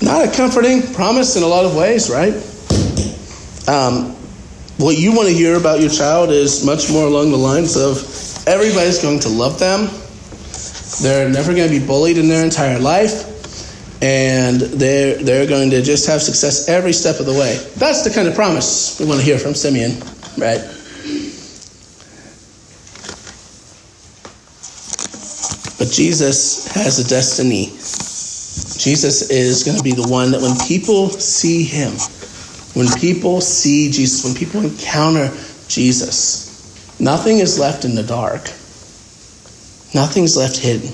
Not 0.10 0.28
a 0.28 0.32
comforting 0.36 0.82
promise 0.96 1.36
in 1.36 1.44
a 1.44 1.46
lot 1.46 1.66
of 1.66 1.76
ways, 1.76 2.10
right? 2.10 2.34
Um, 3.70 4.16
what 4.78 4.98
you 4.98 5.16
want 5.16 5.28
to 5.28 5.34
hear 5.36 5.56
about 5.56 5.82
your 5.82 5.92
child 5.92 6.32
is 6.32 6.66
much 6.66 6.92
more 6.92 7.06
along 7.06 7.30
the 7.30 7.38
lines 7.38 7.78
of 7.78 7.98
everybody's 8.48 9.04
going 9.04 9.20
to 9.20 9.30
love 9.30 9.60
them. 9.60 9.88
They're 11.04 11.30
never 11.30 11.54
going 11.54 11.72
to 11.72 11.80
be 11.80 11.86
bullied 11.86 12.18
in 12.18 12.28
their 12.28 12.44
entire 12.44 12.80
life. 12.80 14.02
And 14.02 14.60
they're, 14.60 15.22
they're 15.22 15.46
going 15.46 15.70
to 15.70 15.84
just 15.84 16.08
have 16.08 16.24
success 16.24 16.68
every 16.68 16.92
step 16.92 17.20
of 17.20 17.28
the 17.28 17.34
way. 17.34 17.64
That's 17.76 18.04
the 18.04 18.10
kind 18.10 18.28
of 18.28 18.34
promise 18.34 19.00
we 19.00 19.06
want 19.06 19.20
to 19.20 19.26
hear 19.26 19.38
from 19.38 19.54
Simeon, 19.54 19.92
right? 20.40 20.58
But 25.78 25.94
Jesus 25.94 26.68
has 26.74 26.98
a 26.98 27.08
destiny. 27.08 27.78
Jesus 28.80 29.30
is 29.30 29.64
going 29.64 29.78
to 29.78 29.84
be 29.84 29.92
the 29.92 30.08
one 30.08 30.32
that 30.32 30.42
when 30.42 30.58
people 30.68 31.10
see 31.10 31.64
him, 31.64 31.92
when 32.74 32.88
people 33.00 33.42
see 33.42 33.92
Jesus, 33.92 34.24
when 34.24 34.34
people 34.34 34.62
encounter 34.64 35.30
Jesus, 35.68 36.50
Nothing 37.00 37.40
is 37.40 37.58
left 37.58 37.86
in 37.86 37.96
the 37.96 38.04
dark. 38.04 38.42
Nothing's 39.96 40.36
left 40.36 40.58
hidden. 40.58 40.90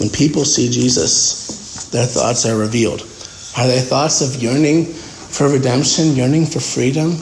When 0.00 0.08
people 0.10 0.44
see 0.44 0.70
Jesus, 0.70 1.90
their 1.90 2.06
thoughts 2.06 2.46
are 2.46 2.56
revealed. 2.56 3.00
Are 3.56 3.66
they 3.66 3.80
thoughts 3.80 4.20
of 4.20 4.40
yearning 4.40 4.86
for 4.86 5.48
redemption, 5.48 6.14
yearning 6.14 6.46
for 6.46 6.60
freedom, 6.60 7.18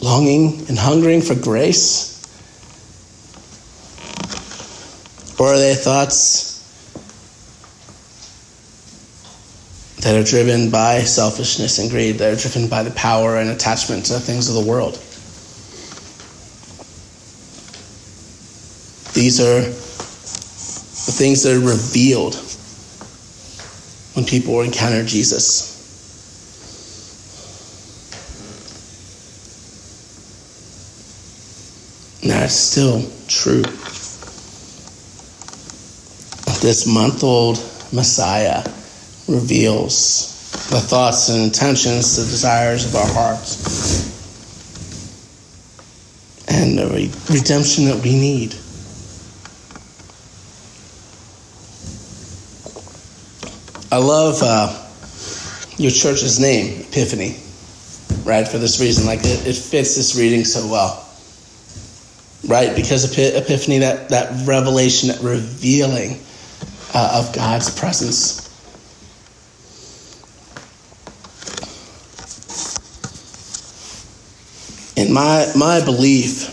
longing 0.00 0.64
and 0.68 0.78
hungering 0.78 1.20
for 1.20 1.34
grace? 1.34 2.11
Or 5.42 5.54
are 5.54 5.58
they 5.58 5.74
thoughts 5.74 6.62
that 10.02 10.14
are 10.14 10.22
driven 10.22 10.70
by 10.70 11.00
selfishness 11.00 11.80
and 11.80 11.90
greed, 11.90 12.18
that 12.18 12.32
are 12.32 12.40
driven 12.40 12.68
by 12.68 12.84
the 12.84 12.92
power 12.92 13.38
and 13.38 13.50
attachment 13.50 14.06
to 14.06 14.12
the 14.12 14.20
things 14.20 14.48
of 14.48 14.54
the 14.54 14.70
world. 14.70 14.94
These 19.14 19.40
are 19.40 19.62
the 19.62 21.12
things 21.12 21.42
that 21.42 21.56
are 21.56 21.58
revealed 21.58 22.36
when 24.14 24.24
people 24.24 24.60
encounter 24.60 25.04
Jesus. 25.04 25.72
And 32.22 32.30
that's 32.30 32.54
still 32.54 33.10
true. 33.26 33.64
This 36.62 36.86
month 36.86 37.24
old 37.24 37.56
Messiah 37.92 38.62
reveals 39.26 40.52
the 40.70 40.78
thoughts 40.78 41.28
and 41.28 41.42
intentions, 41.42 42.14
the 42.14 42.22
desires 42.22 42.84
of 42.84 42.94
our 42.94 43.12
hearts, 43.12 44.06
and 46.46 46.78
the 46.78 46.86
re- 46.86 47.10
redemption 47.28 47.86
that 47.86 48.00
we 48.04 48.12
need. 48.14 48.54
I 53.90 53.98
love 53.98 54.38
uh, 54.40 54.86
your 55.78 55.90
church's 55.90 56.38
name, 56.38 56.82
Epiphany, 56.82 57.40
right? 58.24 58.46
For 58.46 58.58
this 58.58 58.80
reason, 58.80 59.04
like 59.04 59.24
it, 59.24 59.48
it 59.48 59.56
fits 59.56 59.96
this 59.96 60.14
reading 60.16 60.44
so 60.44 60.64
well, 60.68 61.08
right? 62.46 62.76
Because 62.76 63.04
Epiphany, 63.18 63.78
that, 63.78 64.10
that 64.10 64.46
revelation, 64.46 65.08
that 65.08 65.20
revealing 65.22 66.20
uh, 66.94 67.22
of 67.24 67.34
God's 67.34 67.78
presence 67.78 68.42
And 75.02 75.12
my, 75.12 75.50
my 75.56 75.84
belief, 75.84 76.48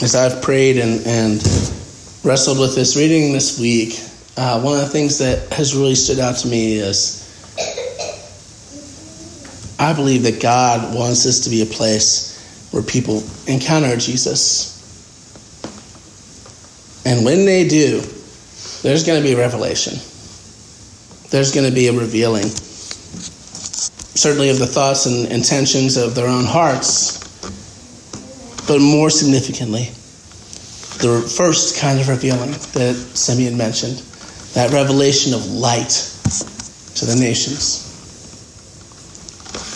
as 0.00 0.14
I've 0.14 0.40
prayed 0.40 0.76
and, 0.76 1.04
and 1.04 1.42
wrestled 2.22 2.60
with 2.60 2.76
this 2.76 2.96
reading 2.96 3.32
this 3.32 3.58
week, 3.58 3.98
uh, 4.36 4.60
one 4.60 4.74
of 4.78 4.84
the 4.84 4.90
things 4.90 5.18
that 5.18 5.52
has 5.52 5.74
really 5.74 5.96
stood 5.96 6.20
out 6.20 6.36
to 6.36 6.48
me 6.48 6.76
is 6.76 7.24
I 9.80 9.92
believe 9.92 10.22
that 10.22 10.40
God 10.40 10.94
wants 10.94 11.24
this 11.24 11.40
to 11.40 11.50
be 11.50 11.62
a 11.62 11.66
place 11.66 12.68
where 12.70 12.84
people 12.84 13.24
encounter 13.48 13.96
Jesus. 13.96 14.75
And 17.06 17.24
when 17.24 17.46
they 17.46 17.68
do, 17.68 18.00
there's 18.82 19.06
going 19.06 19.22
to 19.22 19.26
be 19.26 19.34
a 19.34 19.38
revelation. 19.38 19.94
there's 21.30 21.52
going 21.52 21.68
to 21.68 21.72
be 21.72 21.86
a 21.86 21.92
revealing, 21.92 22.46
certainly 24.16 24.50
of 24.50 24.58
the 24.58 24.66
thoughts 24.66 25.06
and 25.06 25.30
intentions 25.30 25.96
of 25.96 26.16
their 26.16 26.26
own 26.26 26.44
hearts, 26.44 27.22
but 28.66 28.80
more 28.80 29.08
significantly, 29.08 29.84
the 30.98 31.22
first 31.36 31.80
kind 31.80 32.00
of 32.00 32.08
revealing 32.08 32.50
that 32.50 32.94
Simeon 33.14 33.56
mentioned, 33.56 33.98
that 34.54 34.72
revelation 34.72 35.32
of 35.32 35.46
light 35.46 35.90
to 36.96 37.04
the 37.04 37.14
nations, 37.14 37.84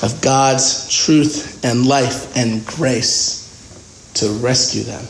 of 0.02 0.20
God's 0.20 0.92
truth 0.92 1.64
and 1.64 1.86
life 1.86 2.36
and 2.36 2.66
grace 2.66 3.46
to 4.14 4.30
rescue 4.38 4.82
them, 4.82 5.06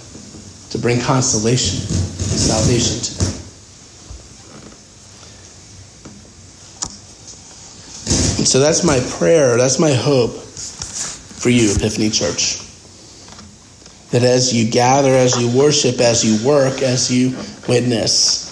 to 0.70 0.78
bring 0.78 1.00
consolation 1.00 1.99
salvation 2.50 2.98
to 3.00 3.14
them. 3.14 3.30
So 8.44 8.58
that's 8.58 8.82
my 8.82 8.98
prayer, 9.18 9.56
that's 9.56 9.78
my 9.78 9.92
hope 9.92 10.32
for 10.32 11.48
you, 11.48 11.72
Epiphany 11.76 12.10
Church. 12.10 12.58
That 14.10 14.24
as 14.24 14.52
you 14.52 14.68
gather, 14.68 15.14
as 15.14 15.40
you 15.40 15.56
worship, 15.56 16.00
as 16.00 16.24
you 16.24 16.44
work, 16.44 16.82
as 16.82 17.12
you 17.12 17.36
witness, 17.68 18.50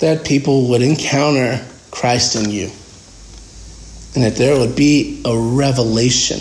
that 0.00 0.24
people 0.24 0.70
would 0.70 0.82
encounter 0.82 1.64
Christ 1.92 2.34
in 2.34 2.50
you. 2.50 2.70
And 4.16 4.24
that 4.24 4.34
there 4.34 4.58
would 4.58 4.74
be 4.74 5.22
a 5.24 5.38
revelation 5.38 6.40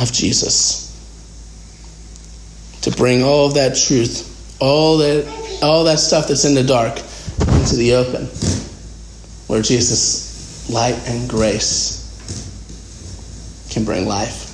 of 0.00 0.10
Jesus 0.10 0.89
to 2.82 2.90
bring 2.92 3.22
all 3.22 3.46
of 3.46 3.54
that 3.54 3.76
truth, 3.76 4.56
all 4.60 4.98
that, 4.98 5.26
all 5.62 5.84
that 5.84 5.98
stuff 5.98 6.28
that's 6.28 6.44
in 6.44 6.54
the 6.54 6.62
dark 6.62 6.98
into 7.58 7.76
the 7.76 7.94
open, 7.94 8.26
where 9.46 9.62
Jesus' 9.62 10.70
light 10.70 10.98
and 11.06 11.28
grace 11.28 11.98
can 13.70 13.84
bring 13.84 14.06
life. 14.06 14.46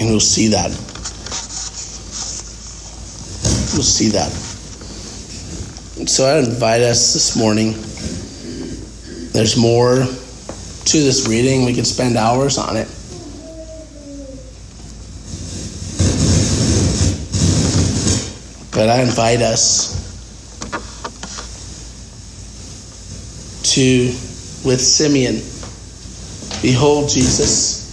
And 0.00 0.10
we'll 0.10 0.20
see 0.20 0.48
that. 0.48 0.68
We'll 3.74 3.82
see 3.82 4.08
that. 4.10 4.30
So 6.08 6.26
I 6.26 6.38
invite 6.38 6.82
us 6.82 7.14
this 7.14 7.36
morning. 7.36 7.72
There's 9.32 9.56
more 9.56 10.06
to 10.86 10.98
this 11.00 11.28
reading. 11.28 11.64
We 11.64 11.74
could 11.74 11.86
spend 11.86 12.16
hours 12.16 12.58
on 12.58 12.76
it. 12.76 12.88
But 18.72 18.88
I 18.88 19.02
invite 19.02 19.40
us 19.40 19.94
to, 23.74 24.06
with 24.68 24.80
Simeon, 24.80 25.36
behold 26.62 27.08
Jesus 27.08 27.84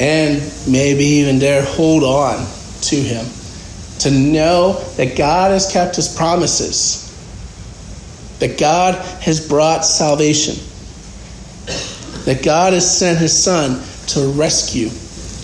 and 0.00 0.40
maybe 0.68 1.04
even 1.04 1.38
dare 1.38 1.64
hold 1.64 2.04
on 2.04 2.46
to 2.82 2.96
him. 2.96 3.26
To 4.00 4.10
know 4.10 4.74
that 4.96 5.16
God 5.16 5.50
has 5.50 5.70
kept 5.72 5.96
his 5.96 6.14
promises, 6.14 7.04
that 8.38 8.58
God 8.58 8.94
has 9.20 9.46
brought 9.46 9.84
salvation, 9.84 10.54
that 12.28 12.42
God 12.42 12.74
has 12.74 12.98
sent 12.98 13.18
his 13.18 13.32
Son 13.32 13.82
to 14.08 14.30
rescue, 14.32 14.90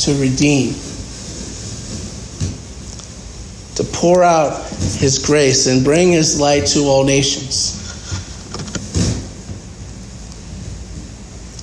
to 0.01 0.21
redeem, 0.21 0.75
to 3.77 3.85
pour 3.85 4.23
out 4.23 4.69
his 4.99 5.19
grace 5.25 5.67
and 5.67 5.83
bring 5.83 6.13
his 6.13 6.39
light 6.39 6.67
to 6.67 6.81
all 6.81 7.03
nations. 7.03 7.81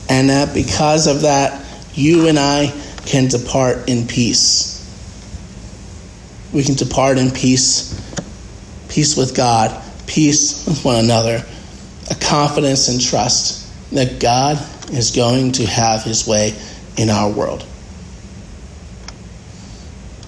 And 0.09 0.31
that 0.31 0.55
because 0.55 1.05
of 1.05 1.21
that, 1.21 1.67
you 1.93 2.27
and 2.27 2.39
I 2.39 2.73
can 3.05 3.27
depart 3.27 3.87
in 3.87 4.07
peace. 4.07 4.81
We 6.51 6.63
can 6.63 6.73
depart 6.73 7.19
in 7.19 7.29
peace, 7.29 7.93
peace 8.89 9.15
with 9.15 9.35
God, 9.37 9.83
peace 10.07 10.65
with 10.65 10.83
one 10.83 10.95
another, 10.95 11.45
a 12.09 12.15
confidence 12.15 12.87
and 12.87 12.99
trust 12.99 13.71
that 13.91 14.19
God 14.19 14.57
is 14.91 15.11
going 15.11 15.51
to 15.53 15.65
have 15.65 16.03
his 16.03 16.27
way 16.27 16.53
in 16.97 17.09
our 17.09 17.29
world. 17.29 17.65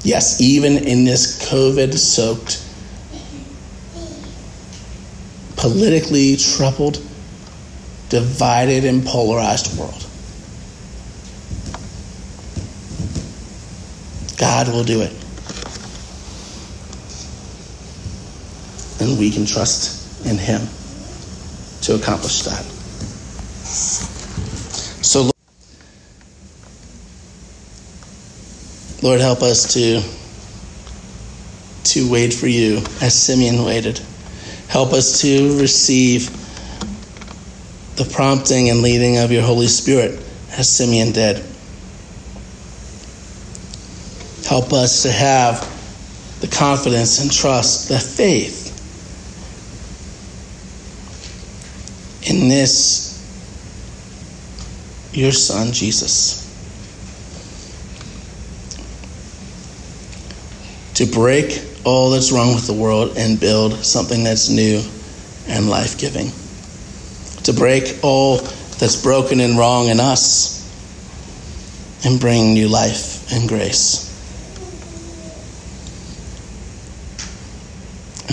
Yes, 0.03 0.41
even 0.41 0.77
in 0.77 1.05
this 1.05 1.49
COVID 1.49 1.93
soaked, 1.97 2.61
politically 5.55 6.35
troubled, 6.35 7.01
divided, 8.09 8.83
and 8.83 9.05
polarized 9.05 9.77
world. 9.79 10.05
God 14.37 14.67
will 14.67 14.83
do 14.83 15.01
it. 15.01 15.13
And 18.99 19.17
we 19.17 19.31
can 19.31 19.45
trust 19.45 20.25
in 20.25 20.37
Him 20.37 20.67
to 21.83 21.95
accomplish 21.95 22.41
that. 22.41 24.12
So, 25.13 25.29
Lord, 29.03 29.21
help 29.21 29.43
us 29.43 29.71
to, 29.75 30.01
to 31.91 32.11
wait 32.11 32.33
for 32.33 32.47
you 32.47 32.77
as 32.99 33.13
Simeon 33.13 33.63
waited. 33.63 34.01
Help 34.69 34.91
us 34.91 35.21
to 35.21 35.59
receive 35.59 36.31
the 37.95 38.09
prompting 38.11 38.71
and 38.71 38.81
leading 38.81 39.19
of 39.19 39.31
your 39.31 39.43
Holy 39.43 39.67
Spirit 39.67 40.19
as 40.57 40.67
Simeon 40.67 41.11
did. 41.11 41.45
Help 44.47 44.73
us 44.73 45.03
to 45.03 45.11
have 45.11 45.61
the 46.41 46.47
confidence 46.47 47.21
and 47.21 47.31
trust, 47.31 47.87
the 47.87 47.99
faith 47.99 48.63
in 52.27 52.47
this, 52.47 53.12
your 55.13 55.31
Son, 55.31 55.71
Jesus. 55.71 56.41
To 60.95 61.05
break 61.05 61.61
all 61.83 62.11
that's 62.11 62.31
wrong 62.31 62.53
with 62.53 62.67
the 62.67 62.73
world 62.73 63.17
and 63.17 63.39
build 63.39 63.83
something 63.83 64.23
that's 64.23 64.49
new 64.49 64.81
and 65.47 65.69
life 65.69 65.97
giving. 65.97 66.31
To 67.43 67.53
break 67.53 67.99
all 68.03 68.37
that's 68.37 69.01
broken 69.01 69.39
and 69.39 69.57
wrong 69.57 69.89
in 69.89 69.99
us 69.99 70.61
and 72.05 72.19
bring 72.19 72.53
new 72.53 72.67
life 72.67 73.31
and 73.31 73.49
grace. 73.49 74.13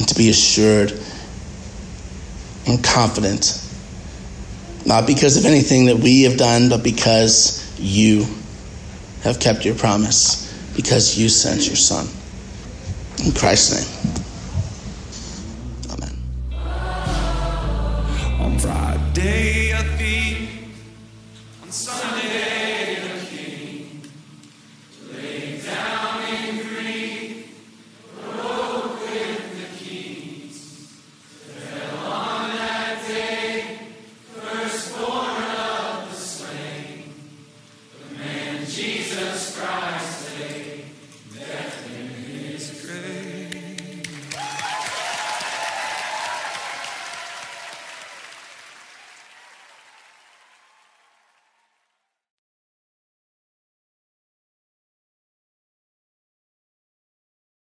and 0.01 0.09
to 0.09 0.15
be 0.15 0.31
assured 0.31 0.99
and 2.67 2.83
confident, 2.83 3.63
not 4.87 5.07
because 5.07 5.37
of 5.37 5.45
anything 5.45 5.87
that 5.87 5.97
we 5.97 6.23
have 6.23 6.37
done, 6.37 6.69
but 6.69 6.83
because 6.83 7.61
you 7.79 8.27
have 9.23 9.39
kept 9.39 9.65
your 9.65 9.75
promise, 9.75 10.53
because 10.75 11.19
you 11.19 11.29
sent 11.29 11.67
your 11.67 11.77
Son. 11.77 12.07
In 13.25 13.33
Christ's 13.33 13.73
name. 13.77 13.89
Amen. 15.93 16.17
On 18.41 18.59
Friday, 18.59 19.70